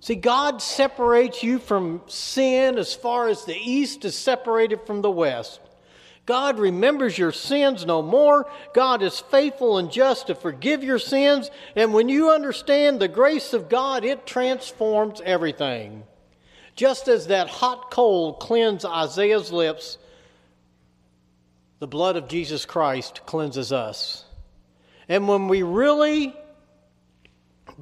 See, 0.00 0.14
God 0.14 0.62
separates 0.62 1.42
you 1.42 1.58
from 1.58 2.02
sin 2.06 2.78
as 2.78 2.94
far 2.94 3.28
as 3.28 3.44
the 3.44 3.56
east 3.56 4.04
is 4.04 4.16
separated 4.16 4.86
from 4.86 5.02
the 5.02 5.10
west. 5.10 5.60
God 6.28 6.58
remembers 6.58 7.16
your 7.16 7.32
sins 7.32 7.86
no 7.86 8.02
more. 8.02 8.50
God 8.74 9.02
is 9.02 9.18
faithful 9.18 9.78
and 9.78 9.90
just 9.90 10.26
to 10.26 10.34
forgive 10.34 10.84
your 10.84 10.98
sins. 10.98 11.50
And 11.74 11.94
when 11.94 12.10
you 12.10 12.30
understand 12.32 13.00
the 13.00 13.08
grace 13.08 13.54
of 13.54 13.70
God, 13.70 14.04
it 14.04 14.26
transforms 14.26 15.22
everything. 15.24 16.02
Just 16.76 17.08
as 17.08 17.28
that 17.28 17.48
hot 17.48 17.90
coal 17.90 18.34
cleansed 18.34 18.84
Isaiah's 18.84 19.50
lips, 19.50 19.96
the 21.78 21.86
blood 21.86 22.16
of 22.16 22.28
Jesus 22.28 22.66
Christ 22.66 23.22
cleanses 23.24 23.72
us. 23.72 24.26
And 25.08 25.28
when 25.28 25.48
we 25.48 25.62
really 25.62 26.36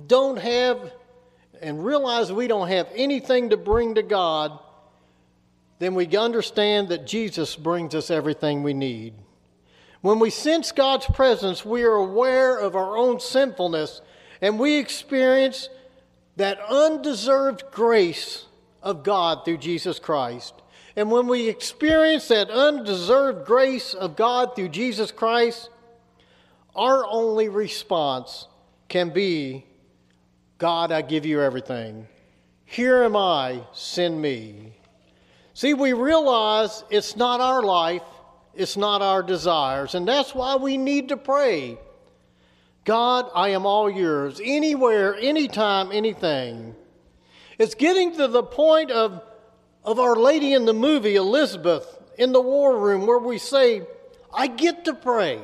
don't 0.07 0.39
have 0.39 0.93
and 1.61 1.85
realize 1.85 2.31
we 2.31 2.47
don't 2.47 2.69
have 2.69 2.89
anything 2.95 3.51
to 3.51 3.57
bring 3.57 3.97
to 3.97 4.05
God, 4.05 4.57
then 5.79 5.95
we 5.95 6.17
understand 6.17 6.89
that 6.89 7.07
Jesus 7.07 7.57
brings 7.57 7.95
us 7.95 8.11
everything 8.11 8.63
we 8.63 8.75
need. 8.75 9.15
When 10.01 10.19
we 10.19 10.31
sense 10.31 10.73
God's 10.73 11.07
presence, 11.07 11.65
we 11.65 11.83
are 11.83 11.95
aware 11.95 12.57
of 12.59 12.77
our 12.77 12.97
own 12.97 13.21
sinfulness 13.21 14.01
and 14.41 14.59
we 14.59 14.77
experience 14.77 15.69
that 16.37 16.61
undeserved 16.69 17.65
grace 17.73 18.45
of 18.83 19.03
God 19.03 19.45
through 19.45 19.59
Jesus 19.59 19.99
Christ. 19.99 20.55
And 20.95 21.11
when 21.11 21.27
we 21.27 21.49
experience 21.49 22.29
that 22.29 22.51
undeserved 22.51 23.47
grace 23.47 23.95
of 23.95 24.17
God 24.17 24.55
through 24.55 24.69
Jesus 24.69 25.11
Christ, 25.11 25.71
our 26.75 27.05
only 27.07 27.49
response 27.49 28.49
can 28.89 29.11
be 29.11 29.67
God, 30.59 30.91
I 30.93 31.03
give 31.03 31.27
you 31.27 31.43
everything. 31.43 32.07
Here 32.65 33.03
am 33.03 33.17
I, 33.17 33.63
send 33.73 34.21
me. 34.21 34.76
See, 35.57 35.73
we 35.73 35.95
realize 35.95 36.85
it's 36.91 37.17
not 37.17 37.41
our 37.41 37.63
life, 37.63 38.03
it's 38.55 38.77
not 38.77 39.01
our 39.01 39.23
desires, 39.23 39.95
and 39.95 40.07
that's 40.07 40.35
why 40.35 40.57
we 40.57 40.77
need 40.77 41.09
to 41.09 41.17
pray. 41.17 41.79
God, 42.85 43.31
I 43.35 43.49
am 43.49 43.65
all 43.65 43.89
yours, 43.89 44.39
anywhere, 44.45 45.15
anytime, 45.15 45.93
anything. 45.93 46.75
It's 47.57 47.75
getting 47.75 48.15
to 48.19 48.29
the 48.29 48.43
point 48.43 48.91
of, 48.91 49.23
of 49.83 49.99
Our 49.99 50.15
Lady 50.15 50.53
in 50.53 50.67
the 50.67 50.75
movie, 50.75 51.17
Elizabeth, 51.17 52.03
in 52.19 52.33
the 52.33 52.43
war 52.43 52.79
room, 52.79 53.07
where 53.07 53.19
we 53.19 53.39
say, 53.39 53.81
I 54.35 54.49
get 54.49 54.85
to 54.85 54.93
pray. 54.93 55.41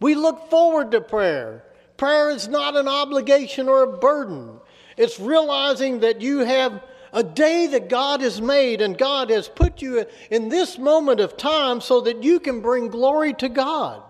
We 0.00 0.14
look 0.14 0.48
forward 0.48 0.90
to 0.92 1.02
prayer. 1.02 1.64
Prayer 1.98 2.30
is 2.30 2.48
not 2.48 2.76
an 2.76 2.88
obligation 2.88 3.68
or 3.68 3.82
a 3.82 3.98
burden, 3.98 4.58
it's 4.96 5.20
realizing 5.20 6.00
that 6.00 6.22
you 6.22 6.38
have 6.38 6.82
a 7.14 7.22
day 7.22 7.68
that 7.68 7.88
God 7.88 8.20
has 8.20 8.42
made, 8.42 8.82
and 8.82 8.98
God 8.98 9.30
has 9.30 9.48
put 9.48 9.80
you 9.80 10.04
in 10.30 10.48
this 10.48 10.76
moment 10.78 11.20
of 11.20 11.36
time 11.36 11.80
so 11.80 12.00
that 12.02 12.24
you 12.24 12.40
can 12.40 12.60
bring 12.60 12.88
glory 12.88 13.32
to 13.34 13.48
God. 13.48 14.02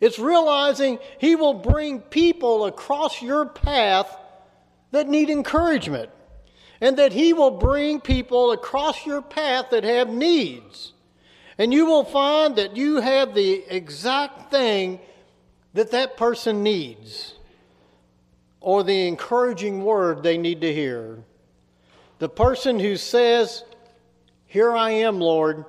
It's 0.00 0.18
realizing 0.18 0.98
He 1.18 1.36
will 1.36 1.54
bring 1.54 2.00
people 2.00 2.64
across 2.64 3.20
your 3.20 3.44
path 3.44 4.16
that 4.92 5.08
need 5.08 5.28
encouragement, 5.28 6.10
and 6.80 6.96
that 6.96 7.12
He 7.12 7.34
will 7.34 7.50
bring 7.50 8.00
people 8.00 8.52
across 8.52 9.04
your 9.04 9.20
path 9.20 9.66
that 9.70 9.84
have 9.84 10.08
needs. 10.08 10.94
And 11.58 11.74
you 11.74 11.84
will 11.84 12.04
find 12.04 12.56
that 12.56 12.78
you 12.78 13.02
have 13.02 13.34
the 13.34 13.62
exact 13.68 14.50
thing 14.50 15.00
that 15.74 15.90
that 15.90 16.16
person 16.16 16.62
needs 16.62 17.34
or 18.60 18.82
the 18.82 19.06
encouraging 19.06 19.84
word 19.84 20.22
they 20.22 20.38
need 20.38 20.62
to 20.62 20.72
hear. 20.72 21.22
The 22.20 22.28
person 22.28 22.78
who 22.78 22.96
says, 22.96 23.64
Here 24.46 24.76
I 24.76 24.90
am, 24.90 25.20
Lord, 25.20 25.64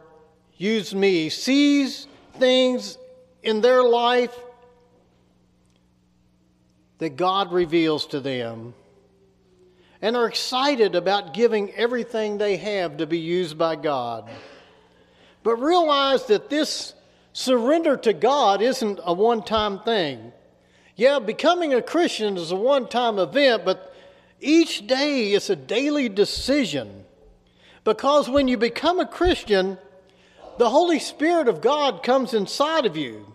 use 0.58 0.94
me, 0.94 1.30
sees 1.30 2.08
things 2.34 2.98
in 3.42 3.62
their 3.62 3.82
life 3.82 4.38
that 6.98 7.16
God 7.16 7.54
reveals 7.54 8.06
to 8.08 8.20
them 8.20 8.74
and 10.02 10.18
are 10.18 10.28
excited 10.28 10.94
about 10.94 11.34
giving 11.34 11.72
everything 11.72 12.38
they 12.38 12.58
have 12.58 12.98
to 12.98 13.08
be 13.08 13.20
used 13.20 13.58
by 13.58 13.78
God. 13.78 14.30
But 15.44 15.56
realize 15.56 16.26
that 16.26 16.50
this 16.50 16.94
surrender 17.32 17.96
to 17.96 18.12
God 18.12 18.62
isn't 18.62 19.00
a 19.06 19.14
one 19.14 19.42
time 19.42 19.80
thing. 19.80 20.34
Yeah, 20.98 21.20
becoming 21.20 21.74
a 21.74 21.82
Christian 21.82 22.36
is 22.36 22.52
a 22.52 22.58
one 22.58 22.90
time 22.90 23.20
event, 23.20 23.64
but 23.64 23.90
each 24.41 24.88
day 24.88 25.32
is 25.32 25.49
a 25.49 25.56
daily 25.56 26.10
decision. 26.10 27.06
Because 27.84 28.30
when 28.30 28.47
you 28.47 28.58
become 28.58 28.99
a 28.99 29.08
Christian, 29.08 29.77
the 30.58 30.69
Holy 30.69 30.99
Spirit 30.99 31.47
of 31.47 31.62
God 31.62 32.04
comes 32.04 32.34
inside 32.34 32.86
of 32.86 32.97
you. 32.97 33.34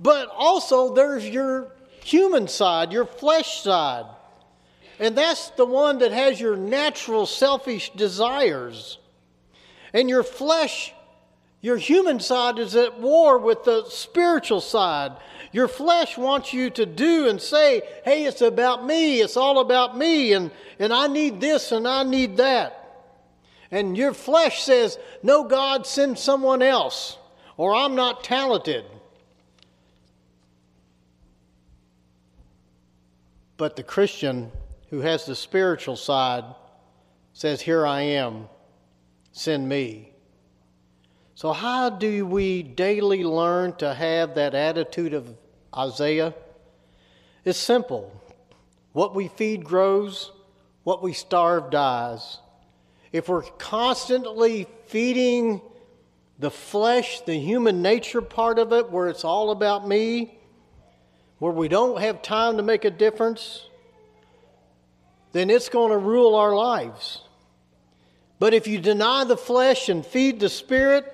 But 0.00 0.28
also, 0.34 0.94
there's 0.94 1.26
your 1.26 1.72
human 2.02 2.48
side, 2.48 2.92
your 2.92 3.04
flesh 3.06 3.62
side. 3.62 4.06
And 4.98 5.16
that's 5.16 5.50
the 5.50 5.66
one 5.66 5.98
that 5.98 6.12
has 6.12 6.40
your 6.40 6.56
natural 6.56 7.26
selfish 7.26 7.90
desires. 7.90 8.98
And 9.92 10.08
your 10.08 10.22
flesh, 10.22 10.92
your 11.66 11.76
human 11.76 12.20
side 12.20 12.60
is 12.60 12.76
at 12.76 13.00
war 13.00 13.40
with 13.40 13.64
the 13.64 13.84
spiritual 13.86 14.60
side. 14.60 15.10
Your 15.50 15.66
flesh 15.66 16.16
wants 16.16 16.52
you 16.52 16.70
to 16.70 16.86
do 16.86 17.28
and 17.28 17.42
say, 17.42 17.82
hey, 18.04 18.24
it's 18.24 18.40
about 18.40 18.86
me, 18.86 19.20
it's 19.20 19.36
all 19.36 19.58
about 19.58 19.98
me, 19.98 20.32
and, 20.32 20.52
and 20.78 20.92
I 20.92 21.08
need 21.08 21.40
this 21.40 21.72
and 21.72 21.88
I 21.88 22.04
need 22.04 22.36
that. 22.36 23.08
And 23.72 23.96
your 23.96 24.14
flesh 24.14 24.62
says, 24.62 24.96
no, 25.24 25.42
God, 25.42 25.88
send 25.88 26.20
someone 26.20 26.62
else, 26.62 27.18
or 27.56 27.74
I'm 27.74 27.96
not 27.96 28.22
talented. 28.22 28.84
But 33.56 33.74
the 33.74 33.82
Christian 33.82 34.52
who 34.90 35.00
has 35.00 35.26
the 35.26 35.34
spiritual 35.34 35.96
side 35.96 36.44
says, 37.32 37.60
Here 37.60 37.84
I 37.84 38.02
am, 38.02 38.48
send 39.32 39.68
me. 39.68 40.12
So, 41.36 41.52
how 41.52 41.90
do 41.90 42.24
we 42.24 42.62
daily 42.62 43.22
learn 43.22 43.74
to 43.76 43.92
have 43.92 44.36
that 44.36 44.54
attitude 44.54 45.12
of 45.12 45.36
Isaiah? 45.76 46.34
It's 47.44 47.58
simple. 47.58 48.10
What 48.94 49.14
we 49.14 49.28
feed 49.28 49.62
grows, 49.62 50.32
what 50.82 51.02
we 51.02 51.12
starve 51.12 51.70
dies. 51.70 52.38
If 53.12 53.28
we're 53.28 53.42
constantly 53.42 54.66
feeding 54.86 55.60
the 56.38 56.50
flesh, 56.50 57.20
the 57.20 57.38
human 57.38 57.82
nature 57.82 58.22
part 58.22 58.58
of 58.58 58.72
it, 58.72 58.90
where 58.90 59.08
it's 59.08 59.22
all 59.22 59.50
about 59.50 59.86
me, 59.86 60.38
where 61.38 61.52
we 61.52 61.68
don't 61.68 62.00
have 62.00 62.22
time 62.22 62.56
to 62.56 62.62
make 62.62 62.86
a 62.86 62.90
difference, 62.90 63.66
then 65.32 65.50
it's 65.50 65.68
going 65.68 65.92
to 65.92 65.98
rule 65.98 66.34
our 66.34 66.54
lives. 66.56 67.20
But 68.38 68.54
if 68.54 68.66
you 68.66 68.78
deny 68.78 69.24
the 69.24 69.36
flesh 69.36 69.90
and 69.90 70.04
feed 70.04 70.40
the 70.40 70.48
spirit, 70.48 71.12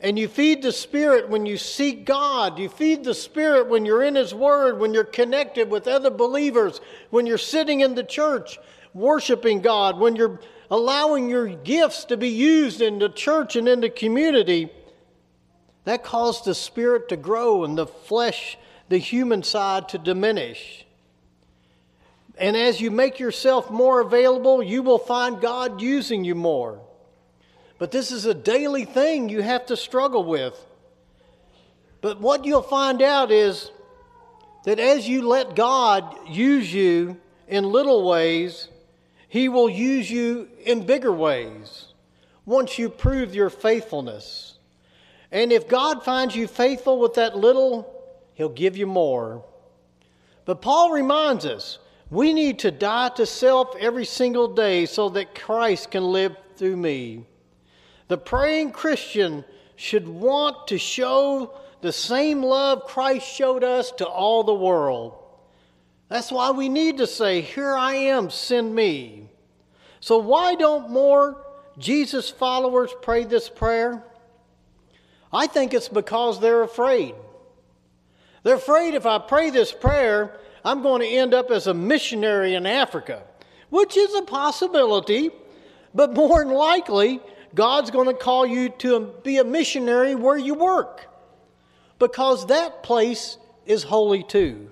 and 0.00 0.18
you 0.18 0.28
feed 0.28 0.62
the 0.62 0.72
Spirit 0.72 1.28
when 1.28 1.46
you 1.46 1.56
seek 1.56 2.04
God. 2.04 2.58
You 2.58 2.68
feed 2.68 3.04
the 3.04 3.14
Spirit 3.14 3.68
when 3.68 3.86
you're 3.86 4.02
in 4.02 4.14
His 4.14 4.34
Word, 4.34 4.78
when 4.78 4.92
you're 4.92 5.04
connected 5.04 5.70
with 5.70 5.88
other 5.88 6.10
believers, 6.10 6.80
when 7.10 7.26
you're 7.26 7.38
sitting 7.38 7.80
in 7.80 7.94
the 7.94 8.04
church 8.04 8.58
worshiping 8.92 9.60
God, 9.60 9.98
when 9.98 10.16
you're 10.16 10.40
allowing 10.70 11.28
your 11.28 11.48
gifts 11.48 12.06
to 12.06 12.16
be 12.16 12.28
used 12.28 12.80
in 12.80 12.98
the 12.98 13.08
church 13.08 13.56
and 13.56 13.68
in 13.68 13.80
the 13.80 13.90
community, 13.90 14.70
that 15.84 16.02
caused 16.02 16.44
the 16.44 16.54
spirit 16.54 17.08
to 17.10 17.16
grow 17.16 17.64
and 17.64 17.78
the 17.78 17.86
flesh, 17.86 18.58
the 18.88 18.98
human 18.98 19.42
side, 19.42 19.88
to 19.90 19.98
diminish. 19.98 20.84
And 22.38 22.56
as 22.56 22.80
you 22.80 22.90
make 22.90 23.18
yourself 23.18 23.70
more 23.70 24.00
available, 24.00 24.62
you 24.62 24.82
will 24.82 24.98
find 24.98 25.40
God 25.40 25.80
using 25.80 26.24
you 26.24 26.34
more. 26.34 26.80
But 27.78 27.90
this 27.90 28.10
is 28.10 28.24
a 28.24 28.34
daily 28.34 28.84
thing 28.84 29.28
you 29.28 29.42
have 29.42 29.66
to 29.66 29.76
struggle 29.76 30.24
with. 30.24 30.58
But 32.00 32.20
what 32.20 32.44
you'll 32.44 32.62
find 32.62 33.02
out 33.02 33.30
is 33.30 33.70
that 34.64 34.78
as 34.78 35.08
you 35.08 35.26
let 35.26 35.54
God 35.54 36.16
use 36.28 36.72
you 36.72 37.18
in 37.48 37.64
little 37.64 38.08
ways, 38.08 38.68
He 39.28 39.48
will 39.48 39.68
use 39.68 40.10
you 40.10 40.48
in 40.64 40.86
bigger 40.86 41.12
ways 41.12 41.92
once 42.44 42.78
you 42.78 42.88
prove 42.88 43.34
your 43.34 43.50
faithfulness. 43.50 44.58
And 45.30 45.52
if 45.52 45.68
God 45.68 46.04
finds 46.04 46.34
you 46.34 46.46
faithful 46.46 46.98
with 46.98 47.14
that 47.14 47.36
little, 47.36 47.92
He'll 48.34 48.48
give 48.48 48.76
you 48.76 48.86
more. 48.86 49.44
But 50.44 50.62
Paul 50.62 50.92
reminds 50.92 51.44
us 51.44 51.78
we 52.10 52.32
need 52.32 52.60
to 52.60 52.70
die 52.70 53.08
to 53.10 53.26
self 53.26 53.74
every 53.78 54.04
single 54.04 54.54
day 54.54 54.86
so 54.86 55.08
that 55.10 55.34
Christ 55.34 55.90
can 55.90 56.04
live 56.04 56.36
through 56.56 56.76
me. 56.76 57.26
The 58.08 58.18
praying 58.18 58.72
Christian 58.72 59.44
should 59.76 60.08
want 60.08 60.68
to 60.68 60.78
show 60.78 61.52
the 61.80 61.92
same 61.92 62.42
love 62.42 62.84
Christ 62.84 63.26
showed 63.26 63.62
us 63.62 63.90
to 63.92 64.06
all 64.06 64.44
the 64.44 64.54
world. 64.54 65.14
That's 66.08 66.30
why 66.30 66.50
we 66.50 66.68
need 66.68 66.98
to 66.98 67.06
say, 67.06 67.40
Here 67.40 67.74
I 67.74 67.94
am, 67.94 68.30
send 68.30 68.74
me. 68.74 69.28
So, 70.00 70.18
why 70.18 70.54
don't 70.54 70.90
more 70.90 71.44
Jesus 71.78 72.30
followers 72.30 72.94
pray 73.02 73.24
this 73.24 73.48
prayer? 73.48 74.04
I 75.32 75.46
think 75.48 75.74
it's 75.74 75.88
because 75.88 76.40
they're 76.40 76.62
afraid. 76.62 77.14
They're 78.42 78.54
afraid 78.54 78.94
if 78.94 79.06
I 79.06 79.18
pray 79.18 79.50
this 79.50 79.72
prayer, 79.72 80.38
I'm 80.64 80.82
going 80.82 81.02
to 81.02 81.08
end 81.08 81.34
up 81.34 81.50
as 81.50 81.66
a 81.66 81.74
missionary 81.74 82.54
in 82.54 82.66
Africa, 82.66 83.22
which 83.70 83.96
is 83.96 84.14
a 84.14 84.22
possibility, 84.22 85.30
but 85.94 86.14
more 86.14 86.44
than 86.44 86.54
likely, 86.54 87.20
God's 87.56 87.90
going 87.90 88.06
to 88.06 88.14
call 88.14 88.46
you 88.46 88.68
to 88.68 89.14
be 89.24 89.38
a 89.38 89.44
missionary 89.44 90.14
where 90.14 90.36
you 90.36 90.54
work 90.54 91.08
because 91.98 92.46
that 92.48 92.82
place 92.82 93.38
is 93.64 93.82
holy 93.82 94.22
too. 94.22 94.70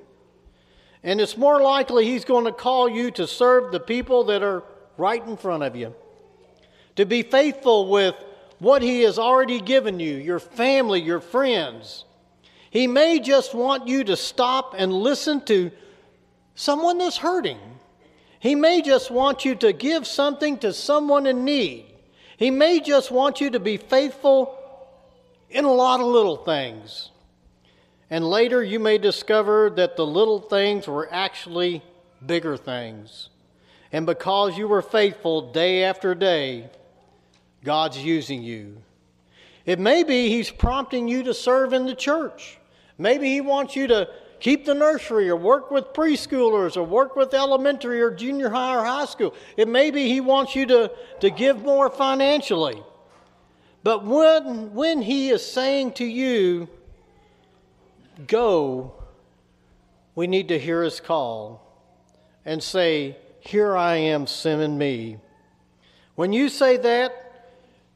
And 1.03 1.19
it's 1.19 1.37
more 1.37 1.63
likely 1.63 2.05
He's 2.05 2.27
going 2.27 2.45
to 2.45 2.53
call 2.53 2.89
you 2.89 3.11
to 3.13 3.27
serve 3.27 3.73
the 3.73 3.81
people 3.81 4.25
that 4.25 4.43
are 4.43 4.63
right 4.99 5.27
in 5.27 5.39
front 5.39 5.63
of 5.63 5.75
you, 5.75 5.95
to 6.97 7.07
be 7.07 7.23
faithful 7.23 7.89
with 7.89 8.15
what 8.59 8.83
He 8.83 9.01
has 9.03 9.19
already 9.19 9.61
given 9.61 9.99
you, 9.99 10.17
your 10.17 10.39
family, 10.39 11.01
your 11.01 11.21
friends. 11.21 12.05
He 12.69 12.87
may 12.87 13.19
just 13.19 13.55
want 13.55 13.89
you 13.89 14.05
to 14.05 14.17
stop 14.17 14.75
and 14.77 14.93
listen 14.93 15.43
to 15.47 15.71
someone 16.55 16.99
that's 16.99 17.17
hurting. 17.17 17.59
He 18.41 18.55
may 18.55 18.83
just 18.83 19.11
want 19.11 19.47
you 19.47 19.55
to 19.57 19.73
give 19.73 20.07
something 20.07 20.59
to 20.59 20.75
someone 20.75 21.25
in 21.25 21.47
need. 21.47 21.94
He 22.45 22.51
may 22.51 22.79
just 22.79 23.11
want 23.11 23.41
you 23.41 23.49
to 23.49 23.59
be 23.59 23.79
faithful 23.79 24.55
in 25.49 25.65
a 25.65 25.73
lot 25.73 26.01
of 26.01 26.07
little 26.07 26.37
things. 26.37 27.09
And 28.11 28.23
later 28.23 28.63
you 28.63 28.79
may 28.79 28.99
discover 28.99 29.71
that 29.77 29.97
the 29.97 30.05
little 30.05 30.41
things 30.41 30.87
were 30.87 31.09
actually 31.11 31.83
bigger 32.27 32.59
things. 32.59 33.31
And 33.93 34.05
because 34.05 34.59
you 34.59 34.69
were 34.69 34.83
faithful 34.83 35.53
day 35.53 35.85
after 35.85 36.15
day, 36.15 36.69
God's 37.65 37.97
using 37.97 38.43
you. 38.43 38.77
It 39.65 39.79
may 39.79 40.05
be 40.05 40.29
He's 40.29 40.51
prompting 40.51 41.09
you 41.09 41.23
to 41.23 41.33
serve 41.33 41.73
in 41.73 41.87
the 41.87 41.95
church. 41.95 42.59
Maybe 42.99 43.31
He 43.31 43.41
wants 43.41 43.75
you 43.75 43.87
to 43.87 44.11
keep 44.45 44.67
the 44.67 44.75
nursery 44.75 45.31
or 45.31 45.37
work 45.37 45.71
with 45.71 45.95
preschoolers 45.95 46.77
or 46.77 46.83
work 46.83 47.17
with 47.17 47.33
elementary 47.33 48.03
or 48.03 48.11
junior 48.11 48.51
high 48.51 48.77
or 48.77 48.85
high 48.85 49.07
school. 49.07 49.35
It 49.57 49.69
may 49.69 49.91
be 49.91 50.07
He 50.07 50.21
wants 50.21 50.55
you 50.55 50.67
to, 50.67 50.93
to 51.21 51.31
give 51.31 51.63
more 51.63 51.89
financially. 51.89 52.83
But 53.83 54.05
when, 54.05 54.75
when 54.75 55.01
He 55.01 55.31
is 55.31 55.43
saying 55.43 55.93
to 55.93 56.05
you, 56.05 56.69
go, 58.27 58.93
we 60.15 60.27
need 60.27 60.49
to 60.49 60.59
hear 60.59 60.83
His 60.83 61.01
call 61.01 61.67
and 62.45 62.63
say, 62.63 63.17
Here 63.41 63.75
I 63.75 63.97
am, 63.97 64.27
send 64.27 64.79
me. 64.79 65.17
When 66.17 66.35
you 66.35 66.51
say 66.51 66.77
that, 66.77 67.49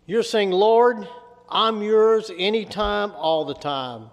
you're 0.06 0.22
saying, 0.22 0.52
Lord, 0.52 1.06
I'm 1.50 1.82
yours 1.82 2.30
anytime, 2.34 3.12
all 3.12 3.44
the 3.44 3.52
time. 3.52 4.08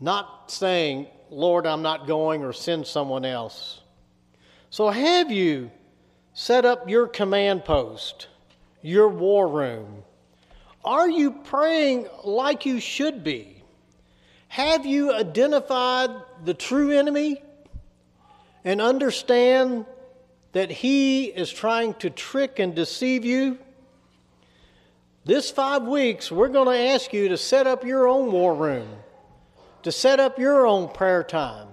Not 0.00 0.50
saying, 0.50 1.06
Lord, 1.30 1.66
I'm 1.66 1.82
not 1.82 2.06
going 2.06 2.44
or 2.44 2.52
send 2.52 2.86
someone 2.86 3.24
else. 3.24 3.80
So, 4.70 4.90
have 4.90 5.30
you 5.30 5.70
set 6.34 6.64
up 6.64 6.88
your 6.88 7.06
command 7.06 7.64
post, 7.64 8.28
your 8.82 9.08
war 9.08 9.48
room? 9.48 10.02
Are 10.84 11.08
you 11.08 11.32
praying 11.32 12.06
like 12.24 12.66
you 12.66 12.78
should 12.78 13.24
be? 13.24 13.62
Have 14.48 14.86
you 14.86 15.12
identified 15.12 16.10
the 16.44 16.54
true 16.54 16.90
enemy 16.90 17.42
and 18.64 18.80
understand 18.80 19.86
that 20.52 20.70
he 20.70 21.24
is 21.24 21.52
trying 21.52 21.94
to 21.94 22.10
trick 22.10 22.58
and 22.58 22.74
deceive 22.74 23.24
you? 23.24 23.58
This 25.24 25.50
five 25.50 25.82
weeks, 25.82 26.30
we're 26.30 26.48
going 26.48 26.68
to 26.68 26.94
ask 26.94 27.12
you 27.12 27.28
to 27.30 27.36
set 27.36 27.66
up 27.66 27.84
your 27.84 28.06
own 28.06 28.30
war 28.30 28.54
room, 28.54 28.88
to 29.86 29.92
set 29.92 30.18
up 30.18 30.36
your 30.36 30.66
own 30.66 30.88
prayer 30.88 31.22
time, 31.22 31.68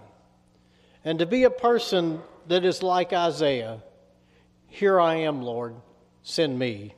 and 1.03 1.17
to 1.17 1.25
be 1.25 1.45
a 1.45 1.49
person 1.49 2.21
that 2.47 2.63
is 2.63 2.83
like 2.83 3.11
Isaiah. 3.11 3.81
Here 4.67 5.01
I 5.01 5.15
am, 5.15 5.41
Lord, 5.41 5.73
send 6.21 6.59
me. 6.59 6.93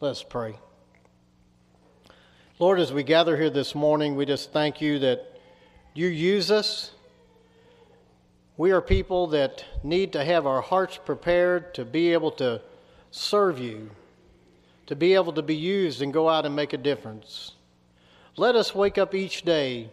Let's 0.00 0.24
pray. 0.24 0.58
Lord, 2.58 2.80
as 2.80 2.92
we 2.92 3.04
gather 3.04 3.36
here 3.36 3.48
this 3.48 3.76
morning, 3.76 4.16
we 4.16 4.26
just 4.26 4.52
thank 4.52 4.80
you 4.80 4.98
that 4.98 5.38
you 5.94 6.08
use 6.08 6.50
us. 6.50 6.90
We 8.56 8.72
are 8.72 8.80
people 8.80 9.28
that 9.28 9.64
need 9.84 10.12
to 10.14 10.24
have 10.24 10.48
our 10.48 10.62
hearts 10.62 10.98
prepared 10.98 11.74
to 11.74 11.84
be 11.84 12.12
able 12.12 12.32
to 12.32 12.60
serve 13.12 13.60
you 13.60 13.88
to 14.86 14.96
be 14.96 15.14
able 15.14 15.32
to 15.34 15.42
be 15.42 15.54
used 15.54 16.02
and 16.02 16.12
go 16.12 16.28
out 16.28 16.44
and 16.44 16.56
make 16.56 16.72
a 16.72 16.76
difference. 16.76 17.52
Let 18.36 18.56
us 18.56 18.74
wake 18.74 18.98
up 18.98 19.14
each 19.14 19.42
day 19.42 19.90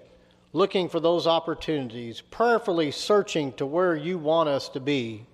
looking 0.54 0.90
for 0.90 1.00
those 1.00 1.28
opportunities, 1.28 2.22
prayerfully 2.22 2.92
searching 2.92 3.54
to 3.54 3.66
where 3.66 3.96
you 3.96 4.18
want 4.18 4.50
us 4.50 4.70
to 4.70 4.80
be. 4.80 5.26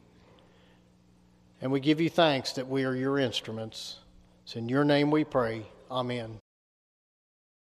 And 1.61 1.71
we 1.71 1.79
give 1.79 1.99
you 1.99 2.09
thanks 2.09 2.53
that 2.53 2.67
we 2.67 2.85
are 2.85 2.95
your 2.95 3.17
instruments. 3.17 3.97
It's 4.43 4.55
in 4.55 4.69
your 4.69 4.83
name 4.83 5.11
we 5.11 5.23
pray. 5.23 5.65
Amen. 5.89 6.39